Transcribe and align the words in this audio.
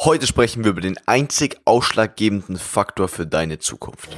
Heute 0.00 0.28
sprechen 0.28 0.62
wir 0.62 0.70
über 0.70 0.80
den 0.80 0.96
einzig 1.06 1.58
ausschlaggebenden 1.64 2.56
Faktor 2.56 3.08
für 3.08 3.26
deine 3.26 3.58
Zukunft. 3.58 4.16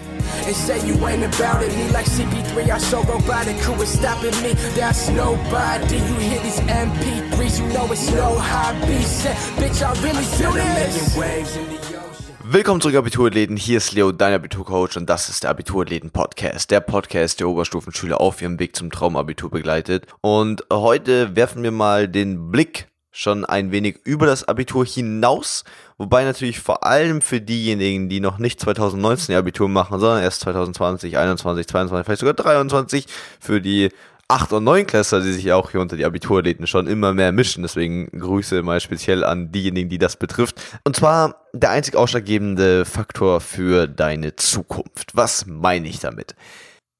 Willkommen 12.44 12.80
zurück, 12.82 12.96
Abiturathleten. 12.96 13.56
Hier 13.56 13.78
ist 13.78 13.92
Leo, 13.92 14.12
dein 14.12 14.34
Abiturcoach, 14.34 14.98
und 14.98 15.08
das 15.08 15.30
ist 15.30 15.44
der 15.44 15.50
Abiturathleten-Podcast. 15.50 16.70
Der 16.70 16.80
Podcast, 16.80 17.40
der 17.40 17.48
Oberstufenschüler 17.48 18.20
auf 18.20 18.42
ihrem 18.42 18.58
Weg 18.58 18.76
zum 18.76 18.90
Traumabitur 18.90 19.50
begleitet. 19.50 20.06
Und 20.20 20.62
heute 20.70 21.36
werfen 21.36 21.62
wir 21.62 21.70
mal 21.70 22.06
den 22.06 22.50
Blick 22.50 22.89
schon 23.10 23.44
ein 23.44 23.72
wenig 23.72 23.98
über 24.04 24.26
das 24.26 24.46
Abitur 24.46 24.84
hinaus, 24.84 25.64
wobei 25.98 26.24
natürlich 26.24 26.60
vor 26.60 26.84
allem 26.84 27.20
für 27.20 27.40
diejenigen, 27.40 28.08
die 28.08 28.20
noch 28.20 28.38
nicht 28.38 28.60
2019 28.60 29.32
ihr 29.32 29.38
Abitur 29.38 29.68
machen, 29.68 29.98
sondern 29.98 30.22
erst 30.22 30.42
2020, 30.42 31.18
21, 31.18 31.66
22, 31.66 32.04
vielleicht 32.06 32.20
sogar 32.20 32.34
23, 32.34 33.06
für 33.40 33.60
die 33.60 33.90
8- 34.30 34.54
und 34.54 34.64
9 34.64 34.86
Klässler, 34.86 35.20
die 35.20 35.32
sich 35.32 35.52
auch 35.52 35.72
hier 35.72 35.80
unter 35.80 35.96
die 35.96 36.04
Abiturläden 36.04 36.68
schon 36.68 36.86
immer 36.86 37.12
mehr 37.12 37.32
mischen. 37.32 37.62
Deswegen 37.62 38.06
Grüße 38.06 38.62
mal 38.62 38.80
speziell 38.80 39.24
an 39.24 39.50
diejenigen, 39.50 39.88
die 39.88 39.98
das 39.98 40.16
betrifft. 40.16 40.60
Und 40.84 40.94
zwar 40.94 41.46
der 41.52 41.70
einzig 41.70 41.96
ausschlaggebende 41.96 42.84
Faktor 42.84 43.40
für 43.40 43.88
deine 43.88 44.36
Zukunft. 44.36 45.16
Was 45.16 45.46
meine 45.46 45.88
ich 45.88 45.98
damit? 45.98 46.36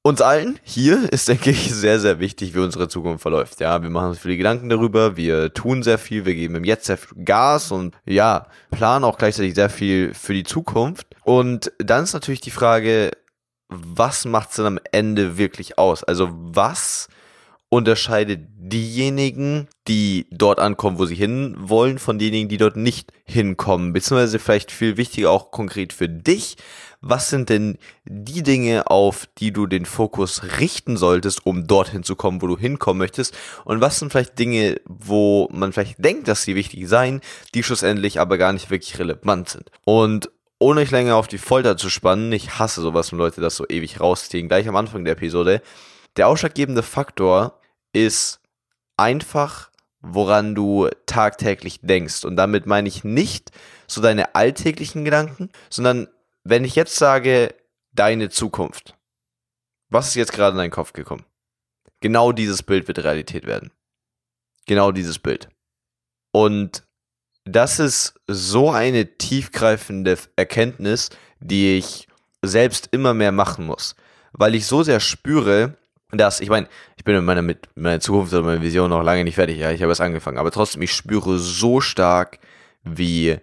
Uns 0.03 0.21
allen 0.21 0.59
hier 0.63 1.11
ist, 1.11 1.27
denke 1.27 1.51
ich, 1.51 1.73
sehr, 1.73 1.99
sehr 1.99 2.19
wichtig, 2.19 2.55
wie 2.55 2.59
unsere 2.59 2.87
Zukunft 2.87 3.21
verläuft. 3.21 3.59
Ja, 3.59 3.81
wir 3.83 3.89
machen 3.89 4.09
uns 4.09 4.19
viele 4.19 4.37
Gedanken 4.37 4.69
darüber, 4.69 5.15
wir 5.15 5.53
tun 5.53 5.83
sehr 5.83 5.97
viel, 5.97 6.25
wir 6.25 6.33
geben 6.33 6.55
im 6.55 6.63
Jetzt 6.63 6.85
sehr 6.85 6.97
viel 6.97 7.23
Gas 7.23 7.71
und 7.71 7.95
ja, 8.05 8.47
planen 8.71 9.05
auch 9.05 9.17
gleichzeitig 9.17 9.53
sehr 9.53 9.69
viel 9.69 10.13
für 10.13 10.33
die 10.33 10.43
Zukunft. 10.43 11.07
Und 11.23 11.71
dann 11.77 12.03
ist 12.03 12.13
natürlich 12.13 12.41
die 12.41 12.51
Frage, 12.51 13.11
was 13.69 14.25
macht 14.25 14.49
es 14.49 14.55
denn 14.57 14.65
am 14.65 14.79
Ende 14.91 15.37
wirklich 15.37 15.77
aus? 15.77 16.03
Also 16.03 16.29
was 16.31 17.07
unterscheidet 17.71 18.41
diejenigen, 18.57 19.69
die 19.87 20.27
dort 20.29 20.59
ankommen, 20.59 20.99
wo 20.99 21.05
sie 21.05 21.15
hinwollen, 21.15 21.99
von 21.99 22.19
denjenigen, 22.19 22.49
die 22.49 22.57
dort 22.57 22.75
nicht 22.75 23.13
hinkommen? 23.23 23.93
Beziehungsweise 23.93 24.39
vielleicht 24.39 24.71
viel 24.71 24.97
wichtiger 24.97 25.31
auch 25.31 25.51
konkret 25.51 25.93
für 25.93 26.09
dich, 26.09 26.57
was 26.99 27.29
sind 27.29 27.49
denn 27.49 27.77
die 28.03 28.43
Dinge, 28.43 28.91
auf 28.91 29.27
die 29.37 29.53
du 29.53 29.67
den 29.67 29.85
Fokus 29.85 30.59
richten 30.59 30.97
solltest, 30.97 31.45
um 31.45 31.65
dorthin 31.65 32.03
zu 32.03 32.17
kommen, 32.17 32.41
wo 32.41 32.47
du 32.47 32.57
hinkommen 32.57 32.99
möchtest? 32.99 33.35
Und 33.63 33.79
was 33.79 33.99
sind 33.99 34.11
vielleicht 34.11 34.37
Dinge, 34.37 34.79
wo 34.85 35.47
man 35.51 35.71
vielleicht 35.71 36.03
denkt, 36.03 36.27
dass 36.27 36.43
sie 36.43 36.55
wichtig 36.55 36.89
seien, 36.89 37.21
die 37.55 37.63
schlussendlich 37.63 38.19
aber 38.19 38.37
gar 38.37 38.51
nicht 38.51 38.69
wirklich 38.69 38.99
relevant 38.99 39.47
sind? 39.47 39.71
Und 39.85 40.29
ohne 40.59 40.81
euch 40.81 40.91
länger 40.91 41.15
auf 41.15 41.29
die 41.29 41.37
Folter 41.37 41.77
zu 41.77 41.89
spannen, 41.89 42.33
ich 42.33 42.59
hasse 42.59 42.81
sowas, 42.81 43.13
wenn 43.13 43.19
Leute 43.19 43.39
das 43.39 43.55
so 43.55 43.65
ewig 43.67 44.01
rausziehen, 44.01 44.49
gleich 44.49 44.67
am 44.67 44.75
Anfang 44.75 45.05
der 45.05 45.13
Episode, 45.13 45.61
der 46.17 46.27
ausschlaggebende 46.27 46.83
Faktor 46.83 47.60
ist 47.93 48.39
einfach, 48.97 49.71
woran 50.01 50.55
du 50.55 50.89
tagtäglich 51.05 51.79
denkst. 51.81 52.25
Und 52.25 52.35
damit 52.35 52.65
meine 52.65 52.87
ich 52.87 53.03
nicht 53.03 53.51
so 53.87 54.01
deine 54.01 54.35
alltäglichen 54.35 55.05
Gedanken, 55.05 55.49
sondern 55.69 56.07
wenn 56.43 56.65
ich 56.65 56.75
jetzt 56.75 56.95
sage, 56.95 57.53
deine 57.91 58.29
Zukunft, 58.29 58.97
was 59.89 60.07
ist 60.07 60.15
jetzt 60.15 60.33
gerade 60.33 60.51
in 60.51 60.57
deinen 60.57 60.71
Kopf 60.71 60.93
gekommen? 60.93 61.25
Genau 61.99 62.31
dieses 62.31 62.63
Bild 62.63 62.87
wird 62.87 62.99
Realität 62.99 63.45
werden. 63.45 63.71
Genau 64.65 64.91
dieses 64.91 65.19
Bild. 65.19 65.49
Und 66.31 66.83
das 67.43 67.79
ist 67.79 68.19
so 68.27 68.71
eine 68.71 69.17
tiefgreifende 69.17 70.17
Erkenntnis, 70.35 71.09
die 71.39 71.77
ich 71.77 72.07
selbst 72.41 72.89
immer 72.91 73.13
mehr 73.13 73.31
machen 73.31 73.65
muss, 73.65 73.95
weil 74.31 74.55
ich 74.55 74.65
so 74.65 74.83
sehr 74.83 74.99
spüre, 74.99 75.77
dass, 76.11 76.39
ich 76.39 76.49
meine, 76.49 76.67
ich 76.97 77.03
bin 77.03 77.15
mit 77.15 77.23
meiner, 77.23 77.41
mit 77.41 77.69
meiner 77.75 77.99
Zukunft 77.99 78.33
oder 78.33 78.43
meiner 78.43 78.61
Vision 78.61 78.89
noch 78.89 79.03
lange 79.03 79.23
nicht 79.23 79.35
fertig, 79.35 79.57
ja, 79.57 79.71
ich 79.71 79.81
habe 79.81 79.91
es 79.91 80.01
angefangen, 80.01 80.37
aber 80.37 80.51
trotzdem, 80.51 80.81
ich 80.81 80.93
spüre 80.93 81.39
so 81.39 81.81
stark, 81.81 82.39
wie 82.83 83.37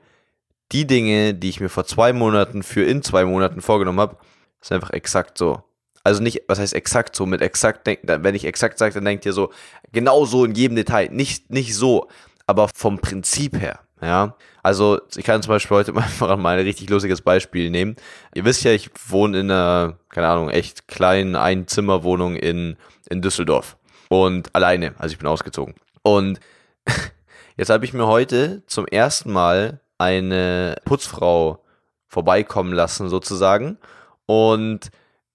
die 0.73 0.87
Dinge, 0.87 1.35
die 1.35 1.49
ich 1.49 1.61
mir 1.61 1.69
vor 1.69 1.87
zwei 1.87 2.13
Monaten 2.13 2.63
für 2.63 2.85
in 2.85 3.03
zwei 3.03 3.25
Monaten 3.25 3.61
vorgenommen 3.61 4.01
habe, 4.01 4.17
ist 4.61 4.73
einfach 4.73 4.91
exakt 4.91 5.39
so. 5.39 5.63
Also 6.05 6.23
nicht, 6.23 6.43
was 6.49 6.59
heißt 6.59 6.75
exakt 6.75 7.17
so? 7.17 7.27
Mit 7.27 7.43
exakt, 7.43 7.87
wenn 7.87 8.35
ich 8.35 8.45
exakt 8.45 8.79
sage, 8.79 8.95
dann 8.95 9.05
denkt 9.05 9.27
ihr 9.27 9.33
so, 9.33 9.51
genau 9.93 10.25
so 10.25 10.45
in 10.45 10.55
jedem 10.55 10.77
Detail. 10.77 11.09
Nicht, 11.11 11.51
nicht 11.51 11.75
so, 11.75 12.09
aber 12.47 12.69
vom 12.69 12.99
Prinzip 12.99 13.61
her. 13.61 13.81
Ja, 14.01 14.37
also 14.63 15.01
ich 15.17 15.25
kann 15.25 15.43
zum 15.43 15.51
Beispiel 15.51 15.77
heute 15.77 15.93
einfach 15.97 16.37
mal 16.37 16.59
ein 16.59 16.65
richtig 16.65 16.89
lustiges 16.89 17.23
Beispiel 17.23 17.71
nehmen. 17.71 17.97
Ihr 18.35 18.45
wisst 18.45 18.65
ja, 18.65 18.73
ich 18.73 18.91
wohne 19.09 19.41
in 19.41 19.51
einer, 19.51 19.99
keine 20.09 20.29
Ahnung, 20.29 20.51
echt 20.51 20.89
kleinen 20.89 21.37
Einzimmerwohnung 21.37 22.37
in, 22.37 22.77
in 23.09 23.23
Düsseldorf. 23.23 23.77
Und 24.09 24.55
alleine, 24.55 24.95
also 24.99 25.13
ich 25.13 25.19
bin 25.19 25.27
ausgezogen. 25.27 25.75
Und 26.03 26.41
jetzt 27.57 27.71
habe 27.71 27.85
ich 27.85 27.93
mir 27.93 28.07
heute 28.07 28.63
zum 28.67 28.87
ersten 28.87 29.33
Mal 29.33 29.81
eine 29.99 30.77
Putzfrau 30.85 31.65
vorbeikommen 32.07 32.73
lassen, 32.73 33.09
sozusagen. 33.09 33.79
Und 34.27 34.91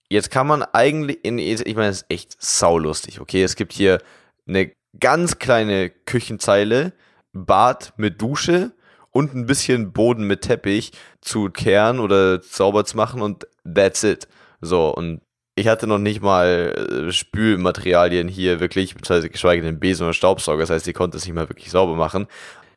jetzt 0.10 0.32
kann 0.32 0.48
man 0.48 0.64
eigentlich, 0.64 1.20
in, 1.24 1.38
ich 1.38 1.76
meine, 1.76 1.90
es 1.90 2.04
ist 2.04 2.06
echt 2.10 2.42
saulustig, 2.42 3.20
okay? 3.20 3.44
Es 3.44 3.56
gibt 3.56 3.74
hier 3.74 4.00
eine 4.48 4.72
ganz 5.00 5.40
kleine 5.40 5.90
Küchenzeile, 5.90 6.94
Bad 7.34 7.94
mit 7.98 8.22
Dusche 8.22 8.72
und 9.12 9.36
ein 9.36 9.46
bisschen 9.46 9.92
Boden 9.94 10.26
mit 10.26 10.42
Teppich 10.42 10.92
zu 11.22 11.50
kehren 11.50 12.00
oder 12.00 12.42
sauber 12.42 12.86
zu 12.86 12.98
machen 12.98 13.22
und 13.22 13.48
that's 13.64 14.04
it. 14.04 14.28
So, 14.62 14.94
und 14.94 15.22
ich 15.56 15.68
hatte 15.68 15.86
noch 15.86 16.00
nicht 16.00 16.22
mal 16.22 16.74
äh, 17.08 17.12
Spülmaterialien 17.12 18.28
hier 18.28 18.60
wirklich, 18.60 18.96
beziehungsweise 18.96 19.30
geschweige 19.30 19.62
denn 19.62 19.80
Besen 19.80 20.06
oder 20.06 20.14
Staubsauger, 20.14 20.62
das 20.62 20.72
heißt, 20.72 20.88
ich 20.88 20.96
konnte 20.96 21.18
es 21.18 21.26
nicht 21.26 21.36
mal 21.36 21.50
wirklich 21.50 21.70
sauber 21.70 21.96
machen. 21.96 22.28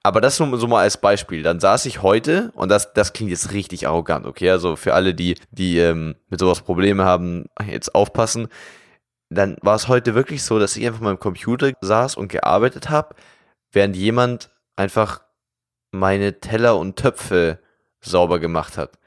Aber 0.03 0.21
das 0.21 0.39
nur 0.39 0.57
so 0.57 0.69
mal 0.69 0.83
als 0.83 0.99
Beispiel. 0.99 1.43
Dann 1.43 1.59
saß 1.59 1.85
ich 1.87 2.01
heute, 2.01 2.53
und 2.55 2.69
das, 2.69 2.93
das 2.93 3.13
klingt 3.13 3.31
jetzt 3.31 3.53
richtig 3.53 3.89
arrogant, 3.89 4.25
okay? 4.25 4.51
Also 4.51 4.77
für 4.77 4.95
alle, 4.95 5.15
die, 5.15 5.37
die 5.51 5.79
ähm, 5.79 6.15
mit 6.29 6.39
sowas 6.39 6.61
Probleme 6.61 7.05
haben, 7.05 7.47
jetzt 7.69 7.93
aufpassen. 7.93 8.47
Dann 9.31 9.57
war 9.63 9.75
es 9.75 9.89
heute 9.89 10.15
wirklich 10.15 10.45
so, 10.45 10.61
dass 10.61 10.77
ich 10.77 10.87
einfach 10.87 11.01
mal 11.01 11.11
im 11.11 11.19
Computer 11.19 11.73
saß 11.81 12.15
und 12.15 12.29
gearbeitet 12.29 12.89
habe, 12.89 13.17
während 13.73 13.97
jemand 13.97 14.51
einfach 14.77 15.23
meine 15.91 16.41
Teller 16.41 16.77
und 16.77 16.97
Töpfe 16.97 17.59
sauber 18.01 18.39
gemacht 18.39 18.77
hat. 18.77 18.99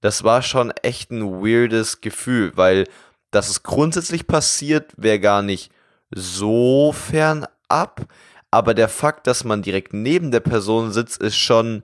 Das 0.00 0.24
war 0.24 0.42
schon 0.42 0.70
echt 0.82 1.10
ein 1.10 1.42
weirdes 1.42 2.00
Gefühl, 2.00 2.52
weil 2.56 2.88
dass 3.30 3.48
es 3.48 3.62
grundsätzlich 3.62 4.26
passiert, 4.26 4.92
wäre 4.96 5.20
gar 5.20 5.42
nicht 5.42 5.72
so 6.10 6.92
fern 6.92 7.46
ab 7.68 8.06
aber 8.52 8.74
der 8.74 8.88
Fakt, 8.88 9.26
dass 9.26 9.44
man 9.44 9.62
direkt 9.62 9.94
neben 9.94 10.30
der 10.30 10.40
Person 10.40 10.92
sitzt, 10.92 11.20
ist 11.20 11.36
schon, 11.36 11.82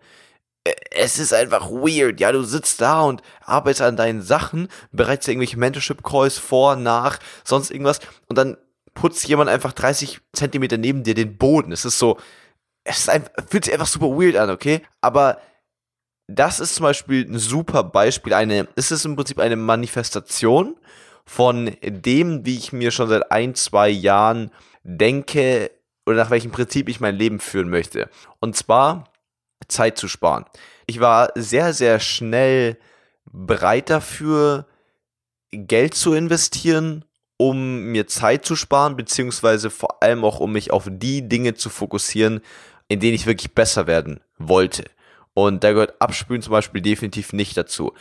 äh, 0.64 0.74
es 0.90 1.18
ist 1.18 1.32
einfach 1.32 1.70
weird. 1.70 2.20
Ja, 2.20 2.30
du 2.30 2.42
sitzt 2.44 2.80
da 2.82 3.00
und 3.00 3.22
arbeitest 3.40 3.82
an 3.82 3.96
deinen 3.96 4.22
Sachen, 4.22 4.68
bereitest 4.92 5.28
irgendwelche 5.28 5.58
Mentorship 5.58 6.04
Calls 6.04 6.38
vor, 6.38 6.76
nach, 6.76 7.18
sonst 7.42 7.70
irgendwas 7.70 8.00
und 8.28 8.36
dann 8.36 8.58
putzt 9.00 9.28
jemand 9.28 9.48
einfach 9.48 9.72
30 9.72 10.20
Zentimeter 10.32 10.76
neben 10.76 11.04
dir 11.04 11.14
den 11.14 11.36
Boden. 11.36 11.72
Es 11.72 11.84
ist 11.84 11.98
so, 11.98 12.18
es 12.84 12.98
ist 12.98 13.08
einfach, 13.08 13.30
fühlt 13.48 13.64
sich 13.64 13.72
einfach 13.72 13.86
super 13.86 14.06
weird 14.06 14.36
an, 14.36 14.50
okay? 14.50 14.82
Aber 15.00 15.40
das 16.26 16.60
ist 16.60 16.74
zum 16.74 16.84
Beispiel 16.84 17.24
ein 17.24 17.38
super 17.38 17.84
Beispiel, 17.84 18.34
eine, 18.34 18.68
es 18.76 18.90
ist 18.90 19.04
im 19.04 19.16
Prinzip 19.16 19.38
eine 19.38 19.56
Manifestation 19.56 20.76
von 21.24 21.76
dem, 21.82 22.44
wie 22.44 22.56
ich 22.56 22.72
mir 22.72 22.90
schon 22.90 23.08
seit 23.08 23.30
ein, 23.30 23.54
zwei 23.54 23.88
Jahren 23.88 24.50
denke, 24.82 25.70
oder 26.04 26.16
nach 26.16 26.30
welchem 26.30 26.50
Prinzip 26.50 26.88
ich 26.88 27.00
mein 27.00 27.16
Leben 27.16 27.38
führen 27.38 27.68
möchte. 27.68 28.10
Und 28.40 28.56
zwar 28.56 29.04
Zeit 29.68 29.98
zu 29.98 30.08
sparen. 30.08 30.46
Ich 30.86 31.00
war 31.00 31.30
sehr, 31.34 31.72
sehr 31.74 32.00
schnell 32.00 32.78
bereit 33.30 33.90
dafür, 33.90 34.66
Geld 35.50 35.94
zu 35.94 36.14
investieren, 36.14 37.04
um 37.38 37.84
mir 37.84 38.06
Zeit 38.06 38.44
zu 38.44 38.56
sparen, 38.56 38.96
beziehungsweise 38.96 39.70
vor 39.70 40.02
allem 40.02 40.24
auch, 40.24 40.40
um 40.40 40.52
mich 40.52 40.70
auf 40.70 40.88
die 40.90 41.26
Dinge 41.26 41.54
zu 41.54 41.70
fokussieren, 41.70 42.40
in 42.88 43.00
denen 43.00 43.14
ich 43.14 43.26
wirklich 43.26 43.54
besser 43.54 43.86
werden 43.86 44.20
wollte. 44.38 44.84
Und 45.46 45.64
da 45.64 45.72
gehört 45.72 46.00
Abspülen 46.00 46.42
zum 46.42 46.52
Beispiel 46.52 46.80
definitiv 46.80 47.32
nicht 47.32 47.56
dazu 47.56 47.92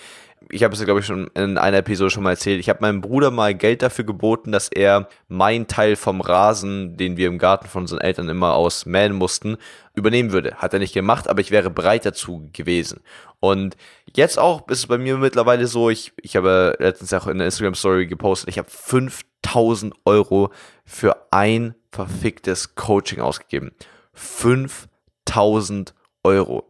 ich 0.50 0.64
habe 0.64 0.74
es, 0.74 0.84
glaube 0.84 1.00
ich, 1.00 1.06
schon 1.06 1.28
in 1.34 1.58
einer 1.58 1.78
Episode 1.78 2.10
schon 2.10 2.24
mal 2.24 2.32
erzählt. 2.32 2.60
Ich 2.60 2.70
habe 2.70 2.80
meinem 2.82 3.02
Bruder 3.02 3.32
mal 3.32 3.54
Geld 3.54 3.82
dafür 3.82 4.06
geboten, 4.06 4.52
dass 4.52 4.70
er 4.70 5.10
meinen 5.28 5.68
Teil 5.68 5.96
vom 5.96 6.22
Rasen, 6.22 6.96
den 6.96 7.18
wir 7.18 7.28
im 7.28 7.38
Garten 7.40 7.68
von 7.68 7.84
unseren 7.84 8.00
Eltern 8.00 8.30
immer 8.30 8.54
aus 8.54 8.86
mähen 8.86 9.14
mussten, 9.14 9.58
übernehmen 9.94 10.32
würde. 10.32 10.56
Hat 10.56 10.74
er 10.74 10.80
nicht 10.80 10.94
gemacht, 10.94 11.28
aber 11.28 11.42
ich 11.42 11.52
wäre 11.52 11.70
bereit 11.70 12.06
dazu 12.06 12.50
gewesen. 12.54 13.02
Und 13.40 13.76
jetzt 14.16 14.40
auch 14.40 14.68
ist 14.70 14.80
es 14.80 14.88
bei 14.88 14.98
mir 14.98 15.18
mittlerweile 15.18 15.68
so, 15.68 15.90
ich, 15.90 16.14
ich 16.22 16.36
habe 16.36 16.76
letztens 16.80 17.14
auch 17.14 17.28
in 17.28 17.40
der 17.40 17.46
Instagram 17.46 17.76
Story 17.76 18.08
gepostet, 18.08 18.50
ich 18.50 18.58
habe 18.58 18.70
5000 18.70 19.94
Euro 20.06 20.52
für 20.86 21.28
ein 21.32 21.76
verficktes 21.92 22.76
Coaching 22.76 23.20
ausgegeben. 23.20 23.72
5000 24.14 25.94
Euro. 26.24 26.70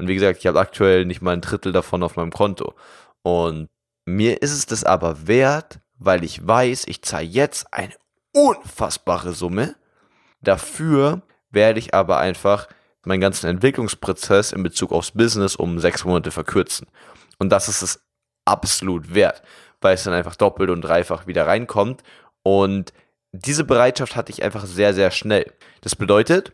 Und 0.00 0.08
wie 0.08 0.14
gesagt, 0.14 0.38
ich 0.38 0.46
habe 0.46 0.58
aktuell 0.58 1.04
nicht 1.04 1.20
mal 1.20 1.32
ein 1.32 1.42
Drittel 1.42 1.72
davon 1.72 2.02
auf 2.02 2.16
meinem 2.16 2.32
Konto. 2.32 2.74
Und 3.22 3.68
mir 4.06 4.40
ist 4.40 4.52
es 4.52 4.64
das 4.64 4.82
aber 4.82 5.26
wert, 5.26 5.80
weil 5.98 6.24
ich 6.24 6.46
weiß, 6.46 6.84
ich 6.86 7.02
zahle 7.02 7.26
jetzt 7.26 7.72
eine 7.74 7.92
unfassbare 8.32 9.32
Summe. 9.32 9.76
Dafür 10.40 11.20
werde 11.50 11.80
ich 11.80 11.92
aber 11.92 12.16
einfach 12.16 12.66
meinen 13.04 13.20
ganzen 13.20 13.46
Entwicklungsprozess 13.46 14.52
in 14.52 14.62
Bezug 14.62 14.90
aufs 14.90 15.10
Business 15.10 15.54
um 15.54 15.78
sechs 15.78 16.04
Monate 16.06 16.30
verkürzen. 16.30 16.86
Und 17.38 17.50
das 17.50 17.68
ist 17.68 17.82
es 17.82 18.02
absolut 18.46 19.14
wert, 19.14 19.42
weil 19.82 19.94
es 19.94 20.04
dann 20.04 20.14
einfach 20.14 20.36
doppelt 20.36 20.70
und 20.70 20.80
dreifach 20.80 21.26
wieder 21.26 21.46
reinkommt. 21.46 22.02
Und 22.42 22.94
diese 23.32 23.64
Bereitschaft 23.64 24.16
hatte 24.16 24.32
ich 24.32 24.42
einfach 24.42 24.64
sehr, 24.64 24.94
sehr 24.94 25.10
schnell. 25.10 25.52
Das 25.82 25.94
bedeutet, 25.94 26.52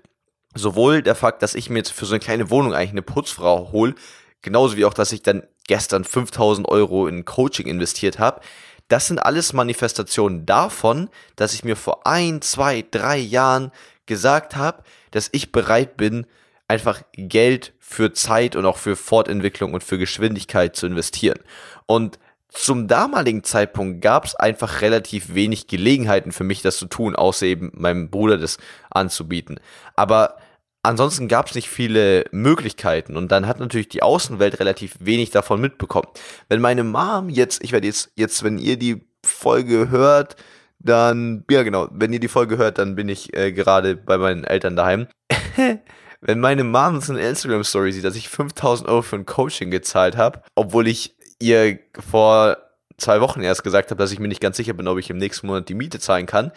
sowohl 0.56 1.02
der 1.02 1.14
Fakt, 1.14 1.42
dass 1.42 1.54
ich 1.54 1.70
mir 1.70 1.78
jetzt 1.78 1.92
für 1.92 2.06
so 2.06 2.14
eine 2.14 2.20
kleine 2.20 2.50
Wohnung 2.50 2.74
eigentlich 2.74 2.90
eine 2.90 3.02
Putzfrau 3.02 3.70
hole, 3.72 3.94
genauso 4.42 4.76
wie 4.76 4.84
auch, 4.84 4.94
dass 4.94 5.12
ich 5.12 5.22
dann 5.22 5.42
gestern 5.66 6.04
5000 6.04 6.68
Euro 6.68 7.06
in 7.06 7.24
Coaching 7.24 7.66
investiert 7.66 8.18
habe, 8.18 8.40
das 8.88 9.08
sind 9.08 9.18
alles 9.18 9.52
Manifestationen 9.52 10.46
davon, 10.46 11.10
dass 11.34 11.54
ich 11.54 11.64
mir 11.64 11.76
vor 11.76 12.06
ein, 12.06 12.40
zwei, 12.40 12.84
drei 12.88 13.18
Jahren 13.18 13.72
gesagt 14.06 14.54
habe, 14.54 14.82
dass 15.10 15.28
ich 15.32 15.50
bereit 15.50 15.96
bin, 15.96 16.26
einfach 16.68 17.02
Geld 17.12 17.74
für 17.80 18.12
Zeit 18.12 18.56
und 18.56 18.64
auch 18.66 18.76
für 18.76 18.96
Fortentwicklung 18.96 19.74
und 19.74 19.84
für 19.84 19.98
Geschwindigkeit 19.98 20.76
zu 20.76 20.86
investieren. 20.86 21.38
Und 21.86 22.18
zum 22.48 22.88
damaligen 22.88 23.44
Zeitpunkt 23.44 24.00
gab 24.00 24.24
es 24.24 24.34
einfach 24.34 24.80
relativ 24.80 25.34
wenig 25.34 25.66
Gelegenheiten 25.66 26.32
für 26.32 26.44
mich, 26.44 26.62
das 26.62 26.78
zu 26.78 26.86
tun, 26.86 27.14
außer 27.14 27.46
eben 27.46 27.70
meinem 27.74 28.08
Bruder 28.08 28.38
das 28.38 28.58
anzubieten. 28.90 29.60
Aber 29.94 30.38
ansonsten 30.86 31.28
gab 31.28 31.48
es 31.48 31.54
nicht 31.54 31.68
viele 31.68 32.24
Möglichkeiten 32.30 33.16
und 33.16 33.30
dann 33.32 33.46
hat 33.46 33.60
natürlich 33.60 33.88
die 33.88 34.02
Außenwelt 34.02 34.60
relativ 34.60 34.96
wenig 35.00 35.30
davon 35.30 35.60
mitbekommen. 35.60 36.08
Wenn 36.48 36.60
meine 36.60 36.84
Mom 36.84 37.28
jetzt, 37.28 37.62
ich 37.62 37.72
werde 37.72 37.86
jetzt, 37.86 38.12
jetzt, 38.14 38.42
wenn 38.44 38.58
ihr 38.58 38.78
die 38.78 39.04
Folge 39.24 39.90
hört, 39.90 40.36
dann, 40.78 41.44
ja 41.50 41.62
genau, 41.62 41.88
wenn 41.90 42.12
ihr 42.12 42.20
die 42.20 42.28
Folge 42.28 42.58
hört, 42.58 42.78
dann 42.78 42.94
bin 42.94 43.08
ich 43.08 43.36
äh, 43.36 43.52
gerade 43.52 43.96
bei 43.96 44.18
meinen 44.18 44.44
Eltern 44.44 44.76
daheim. 44.76 45.08
wenn 46.20 46.40
meine 46.40 46.64
Mom 46.64 47.00
so 47.00 47.12
eine 47.12 47.26
Instagram-Story 47.26 47.92
sieht, 47.92 48.04
dass 48.04 48.16
ich 48.16 48.28
5000 48.28 48.88
Euro 48.88 49.02
für 49.02 49.16
ein 49.16 49.26
Coaching 49.26 49.70
gezahlt 49.70 50.16
habe, 50.16 50.42
obwohl 50.54 50.86
ich 50.86 51.16
ihr 51.40 51.78
vor 51.98 52.58
zwei 52.96 53.20
Wochen 53.20 53.42
erst 53.42 53.64
gesagt 53.64 53.90
habe, 53.90 53.98
dass 53.98 54.12
ich 54.12 54.20
mir 54.20 54.28
nicht 54.28 54.40
ganz 54.40 54.56
sicher 54.56 54.72
bin, 54.72 54.88
ob 54.88 54.98
ich 54.98 55.10
im 55.10 55.18
nächsten 55.18 55.46
Monat 55.48 55.68
die 55.68 55.74
Miete 55.74 55.98
zahlen 55.98 56.26
kann, 56.26 56.52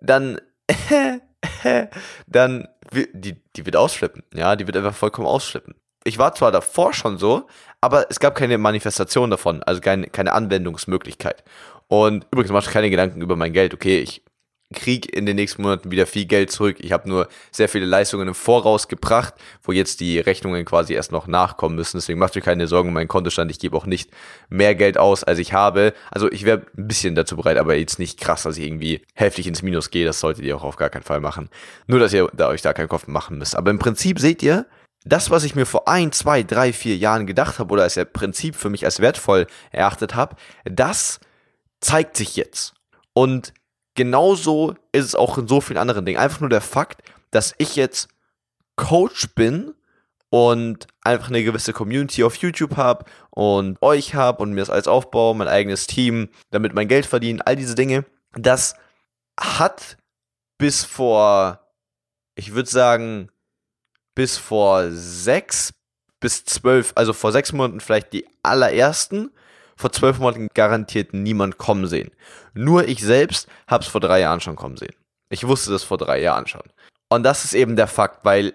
dann, 0.00 0.40
dann, 2.26 2.68
die, 3.12 3.36
die 3.56 3.66
wird 3.66 3.76
ausflippen. 3.76 4.22
Ja, 4.34 4.56
die 4.56 4.66
wird 4.66 4.76
einfach 4.76 4.94
vollkommen 4.94 5.26
ausflippen. 5.26 5.74
Ich 6.04 6.18
war 6.18 6.34
zwar 6.34 6.50
davor 6.50 6.92
schon 6.92 7.16
so, 7.18 7.46
aber 7.80 8.06
es 8.10 8.18
gab 8.18 8.34
keine 8.34 8.58
Manifestation 8.58 9.30
davon, 9.30 9.62
also 9.62 9.80
keine, 9.80 10.08
keine 10.08 10.32
Anwendungsmöglichkeit. 10.32 11.44
Und 11.86 12.26
übrigens 12.32 12.52
mach 12.52 12.70
keine 12.70 12.90
Gedanken 12.90 13.20
über 13.20 13.36
mein 13.36 13.52
Geld. 13.52 13.74
Okay, 13.74 13.98
ich 13.98 14.22
kriege 14.72 15.08
in 15.08 15.26
den 15.26 15.36
nächsten 15.36 15.62
Monaten 15.62 15.90
wieder 15.90 16.06
viel 16.06 16.24
Geld 16.24 16.50
zurück. 16.50 16.76
Ich 16.80 16.92
habe 16.92 17.08
nur 17.08 17.28
sehr 17.50 17.68
viele 17.68 17.86
Leistungen 17.86 18.28
im 18.28 18.34
Voraus 18.34 18.88
gebracht, 18.88 19.34
wo 19.62 19.72
jetzt 19.72 20.00
die 20.00 20.18
Rechnungen 20.18 20.64
quasi 20.64 20.94
erst 20.94 21.12
noch 21.12 21.26
nachkommen 21.26 21.76
müssen. 21.76 21.96
Deswegen 21.98 22.18
macht 22.18 22.36
euch 22.36 22.42
keine 22.44 22.66
Sorgen 22.66 22.88
um 22.88 22.94
meinen 22.94 23.08
Kontostand. 23.08 23.50
Ich 23.50 23.58
gebe 23.58 23.76
auch 23.76 23.86
nicht 23.86 24.10
mehr 24.48 24.74
Geld 24.74 24.98
aus, 24.98 25.24
als 25.24 25.38
ich 25.38 25.52
habe. 25.52 25.92
Also 26.10 26.30
ich 26.30 26.44
wäre 26.44 26.66
ein 26.76 26.88
bisschen 26.88 27.14
dazu 27.14 27.36
bereit, 27.36 27.58
aber 27.58 27.74
jetzt 27.76 27.98
nicht 27.98 28.20
krass, 28.20 28.42
dass 28.42 28.56
ich 28.56 28.66
irgendwie 28.66 29.02
heftig 29.14 29.46
ins 29.46 29.62
Minus 29.62 29.90
gehe. 29.90 30.04
Das 30.06 30.20
solltet 30.20 30.44
ihr 30.44 30.56
auch 30.56 30.64
auf 30.64 30.76
gar 30.76 30.90
keinen 30.90 31.02
Fall 31.02 31.20
machen. 31.20 31.48
Nur, 31.86 32.00
dass 32.00 32.12
ihr 32.12 32.28
da 32.32 32.48
euch 32.48 32.62
da 32.62 32.72
keinen 32.72 32.88
Kopf 32.88 33.06
machen 33.06 33.38
müsst. 33.38 33.56
Aber 33.56 33.70
im 33.70 33.78
Prinzip 33.78 34.18
seht 34.18 34.42
ihr, 34.42 34.66
das, 35.04 35.30
was 35.30 35.44
ich 35.44 35.54
mir 35.54 35.66
vor 35.66 35.88
ein, 35.88 36.12
zwei, 36.12 36.42
drei, 36.42 36.72
vier 36.72 36.96
Jahren 36.96 37.26
gedacht 37.26 37.58
habe 37.58 37.72
oder 37.72 37.82
als 37.82 37.98
Prinzip 38.12 38.54
für 38.54 38.70
mich 38.70 38.84
als 38.84 39.00
wertvoll 39.00 39.46
erachtet 39.70 40.14
habe, 40.14 40.36
das 40.64 41.20
zeigt 41.80 42.16
sich 42.16 42.36
jetzt. 42.36 42.74
Und 43.12 43.52
genauso 43.94 44.74
ist 44.92 45.04
es 45.04 45.14
auch 45.14 45.38
in 45.38 45.48
so 45.48 45.60
vielen 45.60 45.78
anderen 45.78 46.04
Dingen. 46.04 46.18
Einfach 46.18 46.40
nur 46.40 46.50
der 46.50 46.60
Fakt, 46.60 47.02
dass 47.30 47.54
ich 47.58 47.76
jetzt 47.76 48.08
Coach 48.76 49.34
bin 49.34 49.74
und 50.30 50.86
einfach 51.02 51.28
eine 51.28 51.44
gewisse 51.44 51.72
Community 51.72 52.24
auf 52.24 52.36
YouTube 52.36 52.76
habe 52.76 53.04
und 53.30 53.80
euch 53.82 54.14
habe 54.14 54.42
und 54.42 54.52
mir 54.52 54.60
das 54.60 54.70
alles 54.70 54.88
aufbaue, 54.88 55.34
mein 55.34 55.48
eigenes 55.48 55.86
Team, 55.86 56.28
damit 56.50 56.74
mein 56.74 56.88
Geld 56.88 57.06
verdienen, 57.06 57.42
all 57.42 57.56
diese 57.56 57.74
Dinge, 57.74 58.04
das 58.34 58.74
hat 59.38 59.98
bis 60.58 60.84
vor, 60.84 61.60
ich 62.34 62.54
würde 62.54 62.70
sagen, 62.70 63.30
bis 64.14 64.38
vor 64.38 64.90
sechs 64.90 65.74
bis 66.22 66.44
zwölf, 66.44 66.92
also 66.94 67.12
vor 67.12 67.32
sechs 67.32 67.52
Monaten 67.52 67.80
vielleicht 67.80 68.14
die 68.14 68.26
allerersten 68.42 69.30
vor 69.76 69.92
zwölf 69.92 70.18
Monaten 70.18 70.48
garantiert 70.54 71.14
niemand 71.14 71.58
kommen 71.58 71.86
sehen. 71.86 72.10
Nur 72.54 72.88
ich 72.88 73.02
selbst 73.02 73.48
habe 73.66 73.82
es 73.82 73.88
vor 73.88 74.00
drei 74.00 74.20
Jahren 74.20 74.40
schon 74.40 74.56
kommen 74.56 74.76
sehen. 74.76 74.94
Ich 75.30 75.46
wusste 75.46 75.70
das 75.70 75.82
vor 75.82 75.98
drei 75.98 76.20
Jahren 76.20 76.46
schon. 76.46 76.62
Und 77.08 77.22
das 77.22 77.44
ist 77.44 77.54
eben 77.54 77.76
der 77.76 77.86
Fakt, 77.86 78.24
weil, 78.24 78.54